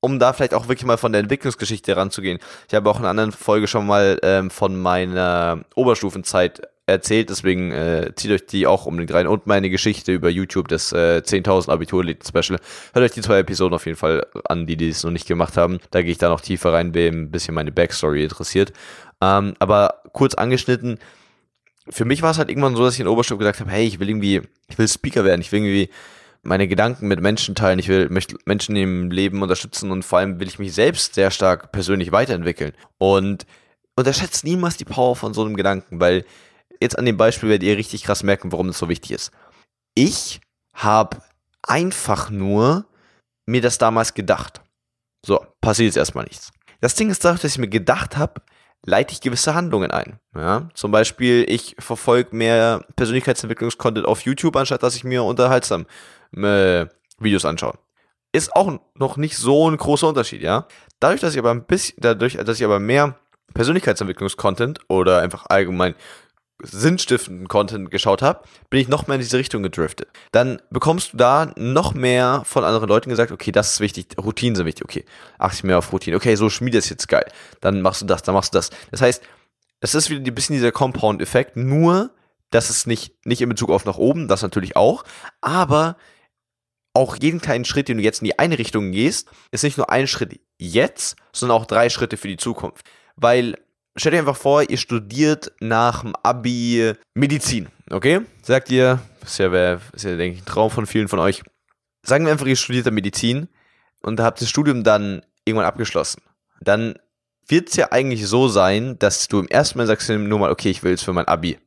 um 0.00 0.18
da 0.18 0.32
vielleicht 0.32 0.54
auch 0.54 0.68
wirklich 0.68 0.86
mal 0.86 0.96
von 0.96 1.12
der 1.12 1.20
Entwicklungsgeschichte 1.20 1.96
ranzugehen, 1.96 2.38
ich 2.68 2.74
habe 2.74 2.88
auch 2.88 2.96
in 2.96 3.02
einer 3.02 3.10
anderen 3.10 3.32
Folge 3.32 3.66
schon 3.66 3.86
mal 3.86 4.18
ähm, 4.22 4.50
von 4.50 4.80
meiner 4.80 5.64
Oberstufenzeit 5.74 6.62
erzählt, 6.86 7.30
deswegen 7.30 7.70
äh, 7.70 8.12
zieht 8.14 8.30
euch 8.30 8.46
die 8.46 8.66
auch 8.66 8.86
unbedingt 8.86 9.12
rein 9.14 9.26
und 9.26 9.46
meine 9.46 9.70
Geschichte 9.70 10.12
über 10.12 10.28
YouTube, 10.28 10.68
das 10.68 10.92
äh, 10.92 11.22
10.000 11.24 11.70
Abitur-Special. 11.70 12.58
Hört 12.92 13.04
euch 13.04 13.12
die 13.12 13.22
zwei 13.22 13.38
Episoden 13.38 13.74
auf 13.74 13.86
jeden 13.86 13.96
Fall 13.96 14.26
an, 14.44 14.66
die 14.66 14.88
es 14.88 15.02
noch 15.02 15.10
nicht 15.10 15.26
gemacht 15.26 15.56
haben. 15.56 15.78
Da 15.90 16.02
gehe 16.02 16.12
ich 16.12 16.18
da 16.18 16.28
noch 16.28 16.42
tiefer 16.42 16.72
rein, 16.72 16.94
wem 16.94 17.22
ein 17.22 17.30
bisschen 17.30 17.54
meine 17.54 17.72
Backstory 17.72 18.24
interessiert. 18.24 18.72
Ähm, 19.22 19.54
aber 19.58 20.02
kurz 20.12 20.34
angeschnitten, 20.34 20.98
für 21.88 22.04
mich 22.04 22.22
war 22.22 22.30
es 22.30 22.38
halt 22.38 22.50
irgendwann 22.50 22.76
so, 22.76 22.84
dass 22.84 22.94
ich 22.94 23.00
in 23.00 23.08
Oberstufe 23.08 23.38
gesagt 23.38 23.60
habe, 23.60 23.70
hey, 23.70 23.86
ich 23.86 23.98
will 23.98 24.08
irgendwie, 24.08 24.42
ich 24.68 24.78
will 24.78 24.88
Speaker 24.88 25.24
werden, 25.24 25.40
ich 25.40 25.52
will 25.52 25.60
irgendwie 25.60 25.90
meine 26.42 26.68
Gedanken 26.68 27.08
mit 27.08 27.20
Menschen 27.20 27.54
teilen, 27.54 27.78
ich 27.78 27.88
will 27.88 28.10
möchte 28.10 28.36
Menschen 28.44 28.76
im 28.76 29.10
Leben 29.10 29.42
unterstützen 29.42 29.90
und 29.90 30.04
vor 30.04 30.18
allem 30.18 30.40
will 30.40 30.48
ich 30.48 30.58
mich 30.58 30.74
selbst 30.74 31.14
sehr 31.14 31.30
stark 31.30 31.72
persönlich 31.72 32.12
weiterentwickeln. 32.12 32.72
Und 32.98 33.46
unterschätzt 33.96 34.44
niemals 34.44 34.76
die 34.76 34.84
Power 34.84 35.16
von 35.16 35.32
so 35.32 35.42
einem 35.42 35.56
Gedanken, 35.56 36.00
weil 36.00 36.24
jetzt 36.84 36.98
an 36.98 37.04
dem 37.04 37.16
Beispiel 37.16 37.48
werdet 37.48 37.66
ihr 37.66 37.76
richtig 37.76 38.04
krass 38.04 38.22
merken, 38.22 38.52
warum 38.52 38.68
das 38.68 38.78
so 38.78 38.88
wichtig 38.88 39.10
ist. 39.10 39.32
Ich 39.94 40.40
habe 40.74 41.18
einfach 41.62 42.30
nur 42.30 42.86
mir 43.46 43.60
das 43.60 43.78
damals 43.78 44.14
gedacht. 44.14 44.62
So, 45.24 45.44
passiert 45.60 45.86
jetzt 45.86 45.96
erstmal 45.96 46.24
nichts. 46.24 46.52
Das 46.80 46.94
Ding 46.94 47.10
ist 47.10 47.24
dadurch, 47.24 47.42
dass 47.42 47.52
ich 47.52 47.58
mir 47.58 47.68
gedacht 47.68 48.16
habe, 48.16 48.42
leite 48.84 49.12
ich 49.12 49.20
gewisse 49.20 49.54
Handlungen 49.54 49.90
ein. 49.90 50.18
Ja? 50.34 50.68
Zum 50.74 50.90
Beispiel, 50.90 51.44
ich 51.48 51.76
verfolge 51.78 52.36
mehr 52.36 52.84
Persönlichkeitsentwicklungskontent 52.96 54.06
auf 54.06 54.20
YouTube, 54.20 54.56
anstatt 54.56 54.82
dass 54.82 54.96
ich 54.96 55.04
mir 55.04 55.24
unterhaltsam 55.24 55.86
äh, 56.36 56.86
Videos 57.18 57.44
anschaue. 57.44 57.78
Ist 58.32 58.54
auch 58.54 58.78
noch 58.94 59.16
nicht 59.16 59.36
so 59.38 59.70
ein 59.70 59.76
großer 59.76 60.08
Unterschied, 60.08 60.42
ja. 60.42 60.66
Dadurch, 61.00 61.20
dass 61.20 61.34
ich 61.34 61.38
aber 61.38 61.52
ein 61.52 61.64
bisschen, 61.64 61.96
dadurch, 62.00 62.34
dass 62.36 62.58
ich 62.58 62.64
aber 62.64 62.80
mehr 62.80 63.16
Persönlichkeitsentwicklungskontent 63.54 64.80
oder 64.88 65.20
einfach 65.20 65.46
allgemein 65.48 65.94
sinnstiftenden 66.62 67.48
Content 67.48 67.90
geschaut 67.90 68.22
habe, 68.22 68.42
bin 68.70 68.80
ich 68.80 68.88
noch 68.88 69.06
mehr 69.06 69.16
in 69.16 69.20
diese 69.20 69.38
Richtung 69.38 69.62
gedriftet. 69.62 70.08
Dann 70.32 70.62
bekommst 70.70 71.12
du 71.12 71.16
da 71.16 71.52
noch 71.56 71.94
mehr 71.94 72.42
von 72.44 72.64
anderen 72.64 72.88
Leuten 72.88 73.10
gesagt, 73.10 73.32
okay, 73.32 73.52
das 73.52 73.74
ist 73.74 73.80
wichtig, 73.80 74.16
Routinen 74.18 74.54
sind 74.54 74.66
wichtig, 74.66 74.84
okay, 74.84 75.04
achte 75.38 75.56
ich 75.56 75.64
mehr 75.64 75.78
auf 75.78 75.92
Routinen, 75.92 76.16
okay, 76.16 76.36
so 76.36 76.48
Schmiede 76.48 76.78
ist 76.78 76.90
jetzt 76.90 77.08
geil, 77.08 77.26
dann 77.60 77.82
machst 77.82 78.02
du 78.02 78.06
das, 78.06 78.22
dann 78.22 78.34
machst 78.34 78.54
du 78.54 78.58
das. 78.58 78.70
Das 78.90 79.00
heißt, 79.00 79.22
es 79.80 79.94
ist 79.94 80.10
wieder 80.10 80.22
ein 80.24 80.34
bisschen 80.34 80.54
dieser 80.54 80.72
Compound-Effekt, 80.72 81.56
nur, 81.56 82.10
dass 82.50 82.70
es 82.70 82.86
nicht, 82.86 83.26
nicht 83.26 83.42
in 83.42 83.48
Bezug 83.48 83.70
auf 83.70 83.84
nach 83.84 83.98
oben, 83.98 84.28
das 84.28 84.42
natürlich 84.42 84.76
auch, 84.76 85.04
aber 85.40 85.96
auch 86.94 87.16
jeden 87.16 87.40
kleinen 87.40 87.64
Schritt, 87.64 87.88
den 87.88 87.98
du 87.98 88.04
jetzt 88.04 88.22
in 88.22 88.26
die 88.26 88.38
eine 88.38 88.58
Richtung 88.58 88.92
gehst, 88.92 89.28
ist 89.50 89.64
nicht 89.64 89.76
nur 89.76 89.90
ein 89.90 90.06
Schritt 90.06 90.40
jetzt, 90.58 91.16
sondern 91.32 91.58
auch 91.58 91.66
drei 91.66 91.90
Schritte 91.90 92.16
für 92.16 92.28
die 92.28 92.36
Zukunft. 92.36 92.86
Weil 93.16 93.58
Stellt 93.96 94.14
euch 94.14 94.20
einfach 94.20 94.36
vor, 94.36 94.68
ihr 94.68 94.76
studiert 94.76 95.52
nach 95.60 96.02
dem 96.02 96.14
Abi 96.22 96.94
Medizin, 97.14 97.68
okay? 97.90 98.22
Sagt 98.42 98.70
ihr, 98.70 99.00
ist 99.24 99.38
ja, 99.38 99.74
ist 99.92 100.04
ja 100.04 100.16
denke 100.16 100.36
ich, 100.36 100.42
ein 100.42 100.46
Traum 100.46 100.70
von 100.70 100.86
vielen 100.86 101.06
von 101.06 101.20
euch. 101.20 101.42
Sagen 102.02 102.24
wir 102.24 102.32
einfach, 102.32 102.46
ihr 102.46 102.56
studiert 102.56 102.90
Medizin 102.90 103.48
und 104.02 104.18
habt 104.20 104.40
das 104.40 104.50
Studium 104.50 104.82
dann 104.82 105.22
irgendwann 105.44 105.66
abgeschlossen. 105.66 106.22
Dann 106.60 106.96
wird 107.46 107.68
es 107.68 107.76
ja 107.76 107.92
eigentlich 107.92 108.26
so 108.26 108.48
sein, 108.48 108.98
dass 108.98 109.28
du 109.28 109.38
im 109.38 109.48
ersten 109.48 109.78
Mal 109.78 109.86
sagst 109.86 110.08
nur 110.08 110.38
mal, 110.38 110.50
okay, 110.50 110.70
ich 110.70 110.82
will 110.82 110.90
jetzt 110.90 111.04
für 111.04 111.12
mein 111.12 111.28
Abi. 111.28 111.58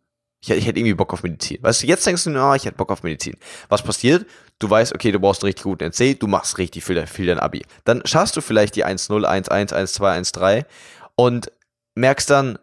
Ich, 0.42 0.50
ich 0.50 0.68
hätte 0.68 0.80
irgendwie 0.80 0.96
Bock 0.96 1.14
auf 1.14 1.24
Medizin. 1.24 1.60
Weißt 1.62 1.84
du, 1.84 1.88
jetzt 1.88 2.06
denkst 2.06 2.26
du, 2.26 2.32
oh, 2.38 2.54
ich 2.54 2.66
hätte 2.66 2.78
Bock 2.78 2.92
auf 2.92 3.04
Medizin. 3.04 3.38
Was 3.70 3.82
passiert? 3.82 4.26
Du 4.60 4.70
weißt, 4.70 4.94
okay, 4.94 5.12
du 5.12 5.20
brauchst 5.20 5.44
einen 5.44 5.48
richtig 5.48 5.64
guten 5.64 5.86
NC, 5.86 6.20
du 6.20 6.28
machst 6.28 6.58
richtig 6.58 6.84
viel, 6.84 7.08
viel 7.08 7.28
dein 7.28 7.40
Abi. 7.40 7.64
Dann 7.86 8.02
schaffst 8.06 8.36
du 8.36 8.42
vielleicht 8.42 8.76
die 8.76 8.86
1-0, 8.86 9.26
1-1, 9.26 9.74
1-2, 9.74 10.34
1-3 10.34 10.66
und 11.16 11.52
merkst 11.98 12.30
dann, 12.30 12.60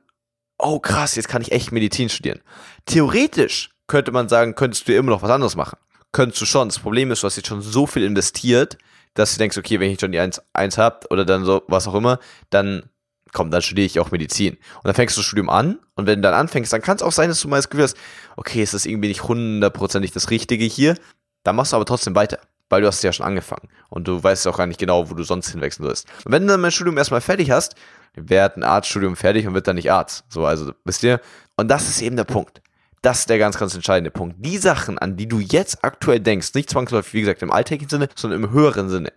oh 0.58 0.78
krass, 0.78 1.16
jetzt 1.16 1.28
kann 1.28 1.42
ich 1.42 1.52
echt 1.52 1.72
Medizin 1.72 2.08
studieren. 2.08 2.40
Theoretisch 2.86 3.70
könnte 3.86 4.12
man 4.12 4.28
sagen, 4.28 4.54
könntest 4.54 4.88
du 4.88 4.94
immer 4.94 5.10
noch 5.10 5.22
was 5.22 5.30
anderes 5.30 5.56
machen. 5.56 5.78
Könntest 6.12 6.40
du 6.40 6.46
schon. 6.46 6.68
Das 6.68 6.78
Problem 6.78 7.10
ist, 7.10 7.22
du 7.22 7.26
hast 7.26 7.36
jetzt 7.36 7.48
schon 7.48 7.60
so 7.60 7.86
viel 7.86 8.04
investiert, 8.04 8.78
dass 9.14 9.32
du 9.32 9.38
denkst, 9.38 9.58
okay, 9.58 9.80
wenn 9.80 9.90
ich 9.90 10.00
schon 10.00 10.12
die 10.12 10.18
1, 10.18 10.40
1 10.52 10.78
habe 10.78 11.06
oder 11.10 11.24
dann 11.24 11.44
so, 11.44 11.62
was 11.68 11.86
auch 11.86 11.94
immer, 11.94 12.18
dann 12.50 12.88
komm, 13.34 13.50
dann 13.50 13.60
studiere 13.60 13.86
ich 13.86 14.00
auch 14.00 14.10
Medizin. 14.10 14.54
Und 14.54 14.84
dann 14.84 14.94
fängst 14.94 15.16
du 15.16 15.20
das 15.20 15.26
Studium 15.26 15.50
an 15.50 15.78
und 15.96 16.06
wenn 16.06 16.20
du 16.20 16.22
dann 16.22 16.34
anfängst, 16.34 16.72
dann 16.72 16.80
kann 16.80 16.96
es 16.96 17.02
auch 17.02 17.12
sein, 17.12 17.28
dass 17.28 17.40
du 17.40 17.48
mal 17.48 17.56
das 17.56 17.68
Gefühl 17.68 17.84
hast, 17.84 17.96
okay, 18.36 18.62
ist 18.62 18.86
irgendwie 18.86 19.08
nicht 19.08 19.24
hundertprozentig 19.24 20.12
das 20.12 20.30
Richtige 20.30 20.64
hier, 20.64 20.96
dann 21.42 21.56
machst 21.56 21.72
du 21.72 21.76
aber 21.76 21.84
trotzdem 21.84 22.14
weiter, 22.14 22.38
weil 22.68 22.80
du 22.80 22.86
hast 22.86 23.02
ja 23.02 23.12
schon 23.12 23.26
angefangen 23.26 23.68
und 23.90 24.08
du 24.08 24.22
weißt 24.22 24.46
auch 24.46 24.56
gar 24.56 24.66
nicht 24.66 24.80
genau, 24.80 25.10
wo 25.10 25.14
du 25.14 25.22
sonst 25.22 25.50
hinwechseln 25.50 25.88
wirst. 25.88 26.08
Und 26.24 26.32
wenn 26.32 26.42
du 26.42 26.48
dann 26.48 26.60
mein 26.60 26.72
Studium 26.72 26.98
erstmal 26.98 27.20
fertig 27.20 27.50
hast, 27.50 27.74
wird 28.14 28.56
ein 28.56 28.62
Arztstudium 28.62 29.16
fertig 29.16 29.46
und 29.46 29.54
wird 29.54 29.66
dann 29.66 29.76
nicht 29.76 29.90
Arzt. 29.90 30.24
So, 30.28 30.46
also, 30.46 30.72
wisst 30.84 31.02
ihr? 31.02 31.20
Und 31.56 31.68
das 31.68 31.88
ist 31.88 32.00
eben 32.00 32.16
der 32.16 32.24
Punkt. 32.24 32.62
Das 33.02 33.20
ist 33.20 33.30
der 33.30 33.38
ganz, 33.38 33.58
ganz 33.58 33.74
entscheidende 33.74 34.10
Punkt. 34.10 34.36
Die 34.38 34.56
Sachen, 34.56 34.98
an 34.98 35.16
die 35.16 35.28
du 35.28 35.38
jetzt 35.38 35.84
aktuell 35.84 36.20
denkst, 36.20 36.54
nicht 36.54 36.70
zwangsläufig, 36.70 37.12
wie 37.12 37.20
gesagt, 37.20 37.42
im 37.42 37.52
alltäglichen 37.52 37.90
Sinne, 37.90 38.08
sondern 38.14 38.42
im 38.42 38.50
höheren 38.50 38.88
Sinne. 38.88 39.12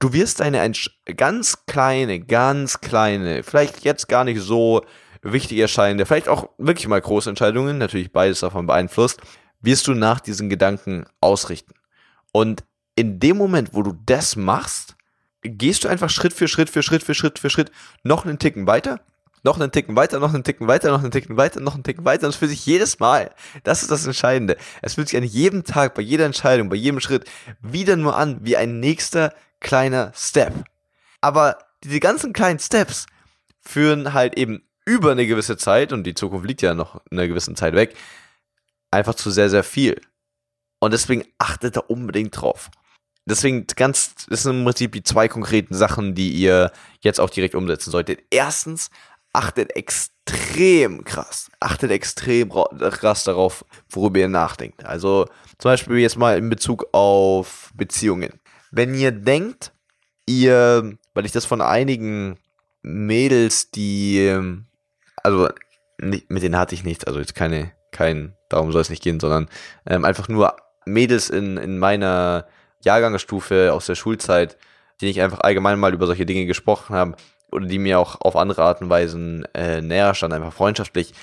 Du 0.00 0.12
wirst 0.12 0.40
eine 0.40 0.72
ganz 1.16 1.64
kleine, 1.66 2.20
ganz 2.20 2.80
kleine, 2.80 3.42
vielleicht 3.42 3.84
jetzt 3.84 4.08
gar 4.08 4.24
nicht 4.24 4.40
so 4.40 4.82
wichtig 5.22 5.58
erscheinende, 5.58 6.06
vielleicht 6.06 6.28
auch 6.28 6.48
wirklich 6.58 6.88
mal 6.88 7.00
große 7.00 7.28
Entscheidungen, 7.28 7.78
natürlich 7.78 8.12
beides 8.12 8.40
davon 8.40 8.66
beeinflusst, 8.66 9.20
wirst 9.60 9.86
du 9.86 9.94
nach 9.94 10.20
diesen 10.20 10.48
Gedanken 10.48 11.04
ausrichten. 11.20 11.74
Und 12.32 12.64
in 12.98 13.20
dem 13.20 13.36
Moment, 13.36 13.74
wo 13.74 13.82
du 13.82 13.96
das 14.06 14.36
machst, 14.36 14.96
gehst 15.42 15.84
du 15.84 15.88
einfach 15.88 16.10
Schritt 16.10 16.32
für 16.32 16.48
Schritt 16.48 16.68
für 16.68 16.82
Schritt 16.82 17.02
für 17.02 17.14
Schritt 17.14 17.38
für 17.38 17.50
Schritt 17.50 17.70
noch 18.02 18.24
einen 18.24 18.38
Ticken 18.38 18.66
weiter 18.66 19.00
noch 19.44 19.58
einen 19.58 19.70
Ticken 19.70 19.96
weiter, 19.96 20.18
noch 20.18 20.34
einen 20.34 20.44
Ticken 20.44 20.66
weiter, 20.66 20.90
noch 20.90 21.02
einen 21.02 21.10
Ticken 21.10 21.36
weiter, 21.36 21.60
noch 21.60 21.74
einen 21.74 21.84
Ticken 21.84 22.04
weiter. 22.04 22.26
Und 22.26 22.30
es 22.30 22.36
fühlt 22.36 22.50
sich 22.50 22.66
jedes 22.66 22.98
Mal, 22.98 23.30
das 23.62 23.82
ist 23.82 23.90
das 23.90 24.04
Entscheidende, 24.04 24.56
es 24.82 24.94
fühlt 24.94 25.08
sich 25.08 25.16
an 25.16 25.24
jedem 25.24 25.64
Tag, 25.64 25.94
bei 25.94 26.02
jeder 26.02 26.26
Entscheidung, 26.26 26.68
bei 26.68 26.76
jedem 26.76 27.00
Schritt 27.00 27.24
wieder 27.60 27.96
nur 27.96 28.16
an 28.16 28.38
wie 28.42 28.56
ein 28.56 28.80
nächster 28.80 29.32
kleiner 29.60 30.12
Step. 30.14 30.52
Aber 31.20 31.58
diese 31.84 32.00
ganzen 32.00 32.32
kleinen 32.32 32.58
Steps 32.58 33.06
führen 33.60 34.12
halt 34.12 34.36
eben 34.36 34.62
über 34.84 35.12
eine 35.12 35.26
gewisse 35.26 35.56
Zeit, 35.56 35.92
und 35.92 36.04
die 36.04 36.14
Zukunft 36.14 36.46
liegt 36.46 36.62
ja 36.62 36.74
noch 36.74 37.00
in 37.10 37.18
einer 37.18 37.28
gewissen 37.28 37.56
Zeit 37.56 37.74
weg, 37.74 37.94
einfach 38.90 39.14
zu 39.14 39.30
sehr, 39.30 39.50
sehr 39.50 39.64
viel. 39.64 40.00
Und 40.80 40.92
deswegen 40.92 41.24
achtet 41.38 41.76
da 41.76 41.80
unbedingt 41.80 42.40
drauf. 42.40 42.70
Deswegen 43.28 43.66
ganz, 43.76 44.14
das 44.28 44.44
sind 44.44 44.58
im 44.58 44.64
Prinzip 44.64 44.92
die 44.92 45.02
zwei 45.02 45.28
konkreten 45.28 45.74
Sachen, 45.74 46.14
die 46.14 46.30
ihr 46.32 46.72
jetzt 47.00 47.20
auch 47.20 47.30
direkt 47.30 47.54
umsetzen 47.54 47.90
solltet. 47.90 48.20
Erstens, 48.30 48.90
achtet 49.32 49.76
extrem 49.76 51.04
krass, 51.04 51.50
achtet 51.60 51.90
extrem 51.90 52.50
krass 52.50 53.24
darauf, 53.24 53.64
worüber 53.90 54.20
ihr 54.20 54.28
nachdenkt. 54.28 54.84
Also 54.84 55.26
zum 55.58 55.70
Beispiel 55.70 55.98
jetzt 55.98 56.16
mal 56.16 56.38
in 56.38 56.48
Bezug 56.48 56.86
auf 56.92 57.70
Beziehungen. 57.74 58.40
Wenn 58.70 58.94
ihr 58.94 59.12
denkt, 59.12 59.72
ihr, 60.26 60.96
weil 61.14 61.26
ich 61.26 61.32
das 61.32 61.44
von 61.44 61.60
einigen 61.60 62.38
Mädels, 62.82 63.70
die, 63.70 64.36
also 65.22 65.48
mit 65.98 66.42
denen 66.42 66.58
hatte 66.58 66.74
ich 66.74 66.84
nichts, 66.84 67.04
also 67.04 67.18
jetzt 67.18 67.34
keine, 67.34 67.72
kein, 67.92 68.34
darum 68.48 68.72
soll 68.72 68.82
es 68.82 68.90
nicht 68.90 69.02
gehen, 69.02 69.20
sondern 69.20 69.48
ähm, 69.86 70.04
einfach 70.04 70.28
nur 70.28 70.56
Mädels 70.86 71.28
in, 71.28 71.56
in 71.56 71.78
meiner 71.78 72.46
Jahrgangsstufe 72.84 73.72
aus 73.72 73.86
der 73.86 73.94
Schulzeit, 73.94 74.56
die 75.00 75.06
ich 75.06 75.20
einfach 75.20 75.40
allgemein 75.40 75.78
mal 75.78 75.94
über 75.94 76.06
solche 76.06 76.26
Dinge 76.26 76.46
gesprochen 76.46 76.94
habe, 76.94 77.16
oder 77.50 77.66
die 77.66 77.78
mir 77.78 77.98
auch 77.98 78.20
auf 78.20 78.36
andere 78.36 78.62
Art 78.62 78.82
und 78.82 78.90
Weisen 78.90 79.44
äh, 79.54 79.80
näher 79.80 80.14
standen, 80.14 80.36
einfach 80.36 80.52
freundschaftlich, 80.52 81.14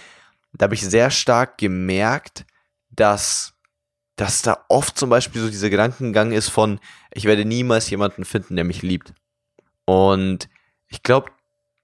da 0.54 0.66
habe 0.66 0.76
ich 0.76 0.82
sehr 0.82 1.12
stark 1.12 1.58
gemerkt, 1.58 2.46
dass, 2.90 3.54
dass 4.16 4.42
da 4.42 4.66
oft 4.70 4.98
zum 4.98 5.10
Beispiel 5.10 5.42
so 5.42 5.50
dieser 5.50 5.70
Gedankengang 5.70 6.32
ist 6.32 6.50
von, 6.50 6.80
ich 7.12 7.26
werde 7.26 7.46
niemals 7.46 7.90
jemanden 7.90 8.26
finden, 8.26 8.56
der 8.56 8.66
mich 8.66 8.82
liebt. 8.82 9.14
Und 9.86 10.50
ich 10.88 11.04
glaube, 11.04 11.32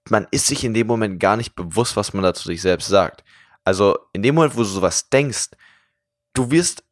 man 0.08 0.26
ist 0.30 0.46
sich 0.46 0.64
in 0.64 0.74
dem 0.74 0.86
Moment 0.86 1.20
gar 1.20 1.36
nicht 1.36 1.54
bewusst, 1.54 1.96
was 1.96 2.12
man 2.12 2.24
da 2.24 2.34
zu 2.34 2.48
sich 2.48 2.62
selbst 2.62 2.88
sagt. 2.88 3.22
Also 3.64 3.96
in 4.12 4.22
dem 4.22 4.34
Moment, 4.34 4.54
wo 4.54 4.60
du 4.60 4.64
sowas 4.64 5.08
denkst, 5.08 5.50
du 6.34 6.50
wirst 6.50 6.82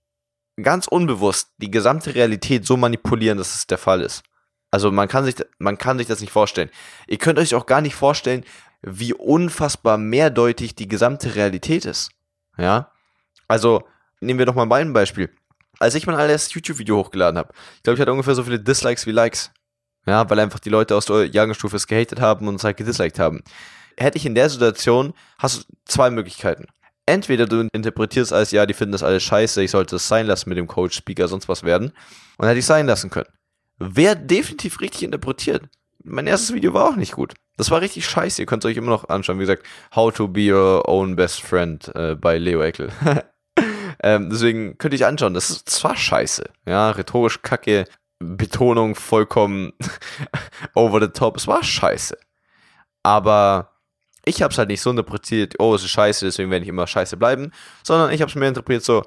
ganz 0.62 0.86
unbewusst 0.86 1.50
die 1.58 1.70
gesamte 1.70 2.14
Realität 2.14 2.66
so 2.66 2.76
manipulieren, 2.76 3.38
dass 3.38 3.54
es 3.54 3.66
der 3.66 3.78
Fall 3.78 4.00
ist. 4.00 4.22
Also 4.70 4.92
man 4.92 5.08
kann 5.08 5.24
sich, 5.24 5.36
man 5.58 5.78
kann 5.78 5.98
sich 5.98 6.06
das 6.06 6.20
nicht 6.20 6.32
vorstellen. 6.32 6.70
Ihr 7.08 7.18
könnt 7.18 7.38
euch 7.38 7.54
auch 7.54 7.66
gar 7.66 7.80
nicht 7.80 7.94
vorstellen, 7.94 8.44
wie 8.82 9.12
unfassbar 9.12 9.98
mehrdeutig 9.98 10.74
die 10.74 10.88
gesamte 10.88 11.34
Realität 11.34 11.84
ist. 11.84 12.10
Ja. 12.56 12.90
Also 13.48 13.84
nehmen 14.20 14.38
wir 14.38 14.46
doch 14.46 14.54
mal 14.54 14.66
mein 14.66 14.92
Beispiel. 14.92 15.30
Als 15.78 15.94
ich 15.94 16.06
mein 16.06 16.16
allererstes 16.16 16.54
YouTube-Video 16.54 16.98
hochgeladen 16.98 17.38
habe, 17.38 17.52
ich 17.76 17.82
glaube, 17.82 17.94
ich 17.94 18.00
hatte 18.00 18.12
ungefähr 18.12 18.34
so 18.34 18.44
viele 18.44 18.60
Dislikes 18.60 19.06
wie 19.06 19.12
Likes. 19.12 19.50
Ja, 20.06 20.28
weil 20.30 20.40
einfach 20.40 20.60
die 20.60 20.70
Leute 20.70 20.96
aus 20.96 21.06
der 21.06 21.26
Jahrgangsstufe 21.26 21.76
es 21.76 21.86
gehatet 21.86 22.20
haben 22.20 22.48
und 22.48 22.56
es 22.56 22.64
halt 22.64 22.76
gedisliked 22.76 23.18
haben. 23.18 23.42
Hätte 23.96 24.16
ich 24.16 24.26
in 24.26 24.34
der 24.34 24.48
Situation, 24.48 25.14
hast 25.38 25.58
du 25.58 25.64
zwei 25.84 26.10
Möglichkeiten. 26.10 26.66
Entweder 27.10 27.46
du 27.46 27.68
interpretierst 27.72 28.32
als, 28.32 28.50
ja, 28.52 28.66
die 28.66 28.74
finden 28.74 28.92
das 28.92 29.02
alles 29.02 29.22
scheiße, 29.22 29.62
ich 29.62 29.70
sollte 29.70 29.96
es 29.96 30.06
sein 30.06 30.26
lassen 30.26 30.48
mit 30.48 30.58
dem 30.58 30.66
Coach, 30.66 30.96
Speaker, 30.96 31.28
sonst 31.28 31.48
was 31.48 31.64
werden. 31.64 31.92
Und 32.36 32.46
hätte 32.46 32.58
ich 32.58 32.66
sein 32.66 32.86
lassen 32.86 33.10
können 33.10 33.28
wäre 33.80 34.16
definitiv 34.16 34.80
richtig 34.80 35.02
interpretiert. 35.02 35.64
Mein 36.04 36.26
erstes 36.26 36.54
Video 36.54 36.72
war 36.72 36.88
auch 36.88 36.96
nicht 36.96 37.12
gut. 37.12 37.34
Das 37.56 37.70
war 37.70 37.80
richtig 37.80 38.06
scheiße. 38.06 38.40
Ihr 38.40 38.46
könnt 38.46 38.64
es 38.64 38.70
euch 38.70 38.76
immer 38.76 38.90
noch 38.90 39.08
anschauen. 39.08 39.38
Wie 39.38 39.42
gesagt, 39.42 39.66
How 39.94 40.12
to 40.12 40.28
be 40.28 40.52
your 40.52 40.88
own 40.88 41.16
best 41.16 41.42
friend 41.42 41.90
äh, 41.94 42.14
bei 42.14 42.38
Leo 42.38 42.62
Eckel. 42.62 42.90
ähm, 44.02 44.30
deswegen 44.30 44.78
könnt 44.78 44.94
ihr 44.94 45.00
euch 45.00 45.06
anschauen. 45.06 45.34
Das 45.34 45.50
ist 45.50 45.68
zwar 45.68 45.96
scheiße. 45.96 46.44
Ja, 46.66 46.90
rhetorisch 46.90 47.42
kacke, 47.42 47.86
Betonung 48.18 48.94
vollkommen 48.94 49.72
over 50.74 51.00
the 51.00 51.08
top. 51.08 51.36
Es 51.36 51.46
war 51.46 51.62
scheiße. 51.62 52.16
Aber 53.02 53.72
ich 54.24 54.42
habe 54.42 54.52
es 54.52 54.58
halt 54.58 54.68
nicht 54.68 54.80
so 54.80 54.90
interpretiert, 54.90 55.54
oh, 55.58 55.74
es 55.74 55.82
ist 55.82 55.90
scheiße, 55.90 56.24
deswegen 56.24 56.50
werde 56.50 56.64
ich 56.64 56.68
immer 56.68 56.86
scheiße 56.86 57.16
bleiben. 57.16 57.52
Sondern 57.82 58.12
ich 58.12 58.20
habe 58.20 58.28
es 58.28 58.34
mir 58.34 58.48
interpretiert 58.48 58.84
so, 58.84 59.04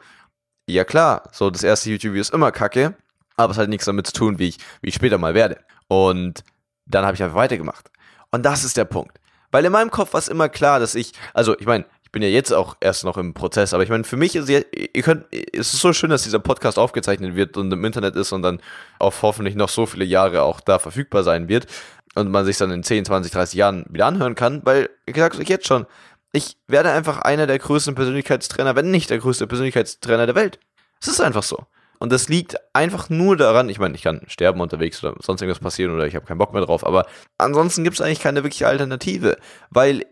ja 0.68 0.84
klar, 0.84 1.24
so 1.32 1.50
das 1.50 1.64
erste 1.64 1.90
YouTube-Video 1.90 2.22
ist 2.22 2.34
immer 2.34 2.52
kacke 2.52 2.96
aber 3.36 3.52
es 3.52 3.58
hat 3.58 3.70
nichts 3.70 3.86
damit 3.86 4.08
zu 4.08 4.14
tun, 4.14 4.40
wie 4.40 4.50
ich, 4.50 4.58
wie 4.82 4.90
ich 4.90 4.96
später 4.96 5.18
mal 5.18 5.34
werde. 5.34 5.58
Und 5.88 6.44
dann 6.86 7.06
habe 7.06 7.16
ich 7.16 7.24
einfach 7.24 7.36
weitergemacht. 7.36 7.90
Und 8.32 8.44
das 8.44 8.64
ist 8.64 8.78
der 8.78 8.86
Punkt. 8.86 9.20
Weil 9.52 9.66
in 9.66 9.72
meinem 9.72 9.92
Kopf 9.92 10.14
war 10.14 10.20
es 10.20 10.28
immer 10.28 10.50
klar, 10.50 10.80
dass 10.80 10.96
ich, 10.96 11.14
also 11.34 11.58
ich 11.60 11.66
meine, 11.66 11.86
ich 12.04 12.12
bin 12.12 12.22
ja 12.22 12.30
jetzt 12.30 12.52
auch 12.52 12.76
erst 12.80 13.04
noch 13.04 13.18
im 13.18 13.34
Prozess, 13.34 13.74
aber 13.74 13.84
ich 13.84 13.90
meine, 13.90 14.04
für 14.04 14.18
mich 14.18 14.36
ist 14.36 14.50
ja, 14.50 14.60
ihr 14.72 15.04
könnt, 15.04 15.26
es 15.32 15.74
ist 15.74 15.82
so 15.82 15.94
schön, 15.94 16.10
dass 16.10 16.24
dieser 16.24 16.40
Podcast 16.40 16.78
aufgezeichnet 16.78 17.36
wird 17.36 17.58
und 17.58 17.72
im 17.72 17.86
Internet 17.86 18.16
ist 18.16 18.32
und 18.32 18.44
dann 18.44 18.60
auf 19.00 19.22
hoffentlich 19.22 19.56
noch 19.56 19.70
so 19.70 19.86
viele 19.86 20.06
Jahre 20.06 20.44
auch 20.44 20.60
da 20.60 20.80
verfügbar 20.80 21.24
sein 21.24 21.48
wird 21.48 21.68
und 22.16 22.30
man 22.30 22.46
sich 22.46 22.58
dann 22.58 22.72
in 22.72 22.84
10, 22.84 23.06
20, 23.06 23.32
30 23.32 23.58
Jahren 23.58 23.86
wieder 23.90 24.06
anhören 24.06 24.36
kann, 24.36 24.62
weil, 24.66 24.90
ich 25.06 25.16
sag's 25.16 25.40
euch 25.40 25.50
jetzt 25.50 25.68
schon, 25.68 25.86
ich 26.32 26.58
werde 26.68 26.92
einfach 26.92 27.20
einer 27.20 27.48
der 27.48 27.60
größten 27.60 27.96
Persönlichkeitstrainer, 27.96 28.76
wenn 28.76 28.92
nicht 28.92 29.10
der 29.10 29.20
größte 29.20 29.48
Persönlichkeitstrainer 29.48 30.26
der 30.26 30.36
Welt. 30.36 30.60
Es 31.00 31.08
ist 31.08 31.22
einfach 31.22 31.44
so. 31.44 31.66
Und 32.00 32.12
das 32.12 32.28
liegt 32.28 32.58
einfach 32.74 33.10
nur 33.10 33.38
daran, 33.38 33.70
ich 33.70 33.80
meine, 33.80 33.96
ich 33.96 34.02
kann 34.02 34.22
sterben 34.28 34.60
unterwegs 34.60 35.04
oder 35.04 35.16
sonst 35.22 35.42
irgendwas 35.42 35.62
passieren 35.62 35.94
oder 35.94 36.06
ich 36.06 36.16
habe 36.16 36.26
keinen 36.26 36.40
Bock 36.40 36.52
mehr 36.52 36.66
drauf, 36.66 36.86
aber 36.86 37.06
ansonsten 37.38 37.84
gibt 37.84 37.96
es 37.96 38.02
eigentlich 38.02 38.20
keine 38.20 38.44
wirkliche 38.44 38.68
Alternative, 38.68 39.38
weil 39.70 40.06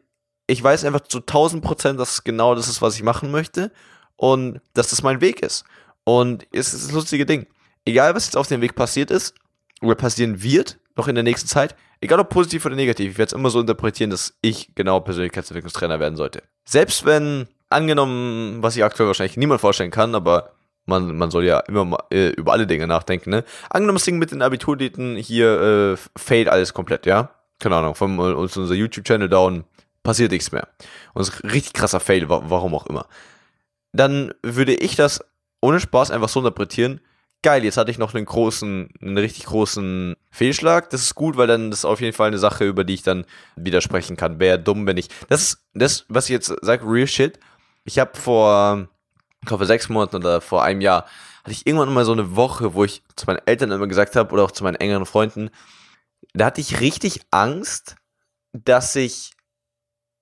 ich 0.48 0.64
weiß 0.64 0.86
einfach 0.86 1.02
zu 1.02 1.20
1000 1.20 1.64
Prozent, 1.64 2.00
dass 2.00 2.12
es 2.12 2.24
genau 2.24 2.56
das 2.56 2.68
ist, 2.68 2.82
was 2.82 2.96
ich 2.96 3.04
machen 3.04 3.32
möchte 3.32 3.72
und 4.16 4.62
dass 4.74 4.90
das 4.90 5.04
mein 5.04 5.22
Weg 5.22 5.42
ist. 5.42 5.66
Und 6.04 6.46
es 6.52 6.74
ist 6.74 6.86
das 6.86 6.92
lustige 6.92 7.26
Ding. 7.26 7.48
Egal, 7.86 8.16
was 8.16 8.26
jetzt 8.26 8.38
auf 8.38 8.48
dem 8.48 8.62
Weg 8.62 8.76
passiert 8.76 9.12
ist 9.12 9.34
oder 9.82 9.96
passieren 9.96 10.44
wird, 10.44 10.80
noch 10.96 11.08
in 11.08 11.16
der 11.16 11.24
nächsten 11.24 11.48
Zeit, 11.48 11.76
egal 12.02 12.20
ob 12.20 12.30
positiv 12.30 12.66
oder 12.66 12.76
negativ, 12.76 13.12
ich 13.12 13.18
werde 13.18 13.30
es 13.30 13.34
immer 13.34 13.50
so 13.50 13.60
interpretieren, 13.62 14.10
dass 14.10 14.34
ich 14.42 14.74
genau 14.76 15.00
Persönlichkeitsentwicklungstrainer 15.00 16.00
werden 16.00 16.16
sollte. 16.16 16.44
Selbst 16.66 17.06
wenn, 17.06 17.48
angenommen, 17.70 18.62
was 18.62 18.76
ich 18.76 18.84
aktuell 18.84 19.08
wahrscheinlich 19.08 19.38
niemand 19.38 19.62
vorstellen 19.62 19.92
kann, 19.92 20.16
aber 20.16 20.52
man, 20.86 21.16
man 21.16 21.32
soll 21.32 21.46
ja 21.46 21.60
immer 21.60 21.86
mal, 21.86 22.04
äh, 22.12 22.30
über 22.30 22.54
alle 22.54 22.68
Dinge 22.68 22.88
nachdenken, 22.88 23.30
ne? 23.30 23.44
Angenommen, 23.70 23.98
das 23.98 24.06
Ding 24.06 24.18
mit 24.18 24.32
den 24.32 24.42
Abiturdaten 24.42 25.16
hier 25.16 25.96
äh, 25.96 26.20
fade 26.20 26.52
alles 26.52 26.74
komplett, 26.74 27.06
ja? 27.06 27.30
Keine 27.60 27.76
Ahnung, 27.76 27.96
von 27.96 28.20
uns 28.20 28.58
unser 28.58 28.74
YouTube-Channel 28.74 29.30
down, 29.30 29.64
passiert 30.04 30.32
nichts 30.32 30.52
mehr. 30.52 30.68
Und 31.14 31.22
es 31.22 31.30
ist 31.30 31.44
ein 31.44 31.52
richtig 31.52 31.74
krasser 31.74 32.00
Fail, 32.00 32.28
warum 32.28 32.74
auch 32.74 32.88
immer. 32.88 33.06
Dann 33.94 34.34
würde 34.42 34.74
ich 34.74 34.96
das 34.96 35.24
ohne 35.62 35.80
Spaß 35.80 36.10
einfach 36.12 36.30
so 36.30 36.40
interpretieren. 36.40 37.02
Geil, 37.44 37.64
jetzt 37.64 37.78
hatte 37.78 37.90
ich 37.90 37.98
noch 37.98 38.14
einen 38.14 38.26
großen, 38.26 38.90
einen 39.02 39.18
richtig 39.18 39.46
großen 39.46 40.16
Fehlschlag. 40.30 40.90
Das 40.92 41.02
ist 41.02 41.16
gut, 41.16 41.38
weil 41.38 41.48
dann 41.48 41.72
ist 41.72 41.86
auf 41.86 42.00
jeden 42.00 42.14
Fall 42.14 42.28
eine 42.28 42.38
Sache, 42.38 42.66
über 42.66 42.84
die 42.84 42.94
ich 42.94 43.04
dann 43.04 43.26
widersprechen 43.56 44.16
kann. 44.16 44.40
Wäre 44.40 44.60
dumm, 44.60 44.86
wenn 44.86 44.98
ich. 44.98 45.10
Das 45.28 45.42
ist 45.42 45.66
das, 45.74 46.06
was 46.08 46.26
ich 46.26 46.32
jetzt 46.32 46.54
sage, 46.62 46.86
real 46.86 47.08
shit. 47.08 47.40
Ich 47.84 47.98
habe 47.98 48.16
vor 48.16 48.88
ich 49.42 49.48
glaube, 49.48 49.66
sechs 49.66 49.90
Monaten 49.90 50.18
oder 50.18 50.40
vor 50.40 50.64
einem 50.64 50.82
Jahr, 50.82 51.06
hatte 51.44 51.52
ich 51.52 51.66
irgendwann 51.66 51.94
mal 51.94 52.06
so 52.06 52.12
eine 52.12 52.36
Woche, 52.36 52.76
wo 52.76 52.84
ich 52.84 53.02
zu 53.16 53.26
meinen 53.26 53.42
Eltern 53.46 53.72
immer 53.72 53.88
gesagt 53.88 54.16
habe 54.16 54.32
oder 54.34 54.44
auch 54.44 54.52
zu 54.52 54.64
meinen 54.64 54.76
engeren 54.76 55.06
Freunden, 55.06 55.50
da 56.34 56.46
hatte 56.46 56.62
ich 56.62 56.80
richtig 56.80 57.22
Angst, 57.32 57.96
dass 58.54 58.96
ich 58.96 59.32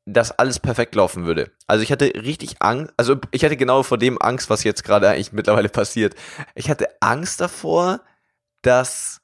dass 0.05 0.31
alles 0.31 0.59
perfekt 0.59 0.95
laufen 0.95 1.25
würde. 1.25 1.51
Also 1.67 1.83
ich 1.83 1.91
hatte 1.91 2.11
richtig 2.15 2.61
Angst, 2.61 2.93
also 2.97 3.17
ich 3.31 3.43
hatte 3.45 3.57
genau 3.57 3.83
vor 3.83 3.97
dem 3.97 4.21
Angst, 4.21 4.49
was 4.49 4.63
jetzt 4.63 4.83
gerade 4.83 5.09
eigentlich 5.09 5.33
mittlerweile 5.33 5.69
passiert. 5.69 6.15
Ich 6.55 6.69
hatte 6.69 6.87
Angst 6.99 7.41
davor, 7.41 8.01
dass 8.61 9.21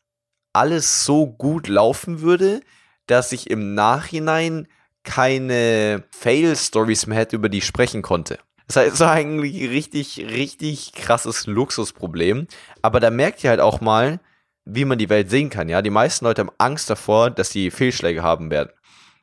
alles 0.53 1.05
so 1.05 1.27
gut 1.27 1.67
laufen 1.67 2.21
würde, 2.21 2.61
dass 3.07 3.31
ich 3.31 3.49
im 3.49 3.75
Nachhinein 3.75 4.67
keine 5.03 6.03
Fail-Stories 6.11 7.07
mehr 7.07 7.19
hätte, 7.19 7.35
über 7.35 7.49
die 7.49 7.59
ich 7.59 7.65
sprechen 7.65 8.01
konnte. 8.01 8.39
Das 8.67 8.99
war 8.99 9.11
eigentlich 9.11 9.69
richtig, 9.69 10.17
richtig 10.17 10.93
krasses 10.93 11.45
Luxusproblem. 11.45 12.47
Aber 12.81 12.99
da 12.99 13.11
merkt 13.11 13.43
ihr 13.43 13.51
halt 13.51 13.59
auch 13.59 13.79
mal, 13.79 14.19
wie 14.65 14.85
man 14.85 14.97
die 14.97 15.09
Welt 15.09 15.29
sehen 15.29 15.51
kann. 15.51 15.69
Ja, 15.69 15.83
die 15.83 15.91
meisten 15.91 16.25
Leute 16.25 16.41
haben 16.41 16.51
Angst 16.57 16.89
davor, 16.89 17.29
dass 17.29 17.51
sie 17.51 17.69
Fehlschläge 17.69 18.23
haben 18.23 18.49
werden. 18.49 18.71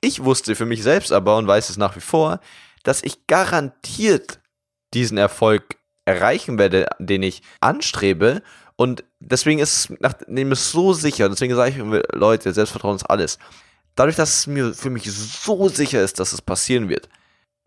Ich 0.05 0.25
wusste 0.25 0.57
für 0.57 0.67
mich 0.67 0.83
selbst 0.83 1.13
aber 1.13 1.37
und 1.37 1.47
weiß 1.47 1.71
es 1.71 1.77
nach 1.77 1.95
wie 1.97 2.01
vor, 2.01 2.41
dass 2.83 3.05
ich 3.05 3.29
garantiert 3.29 4.41
diesen 4.93 5.17
Erfolg 5.17 5.79
erreichen 6.05 6.59
werde, 6.59 6.89
den 6.99 7.23
ich 7.23 7.43
anstrebe. 7.61 8.43
Und 8.75 9.05
deswegen 9.21 9.61
ist 9.61 9.91
es, 9.91 9.97
nachdem 10.01 10.51
es 10.51 10.73
so 10.73 10.93
sicher, 10.93 11.29
deswegen 11.29 11.55
sage 11.55 11.71
ich, 11.71 12.03
Leute, 12.13 12.53
Selbstvertrauen 12.53 12.97
ist 12.97 13.09
alles. 13.09 13.39
Dadurch, 13.95 14.17
dass 14.17 14.41
es 14.41 14.47
mir 14.49 14.75
für 14.75 14.91
mich 14.91 15.11
so 15.13 15.69
sicher 15.69 16.03
ist, 16.03 16.19
dass 16.19 16.33
es 16.33 16.43
passieren 16.43 16.89
wird, 16.89 17.09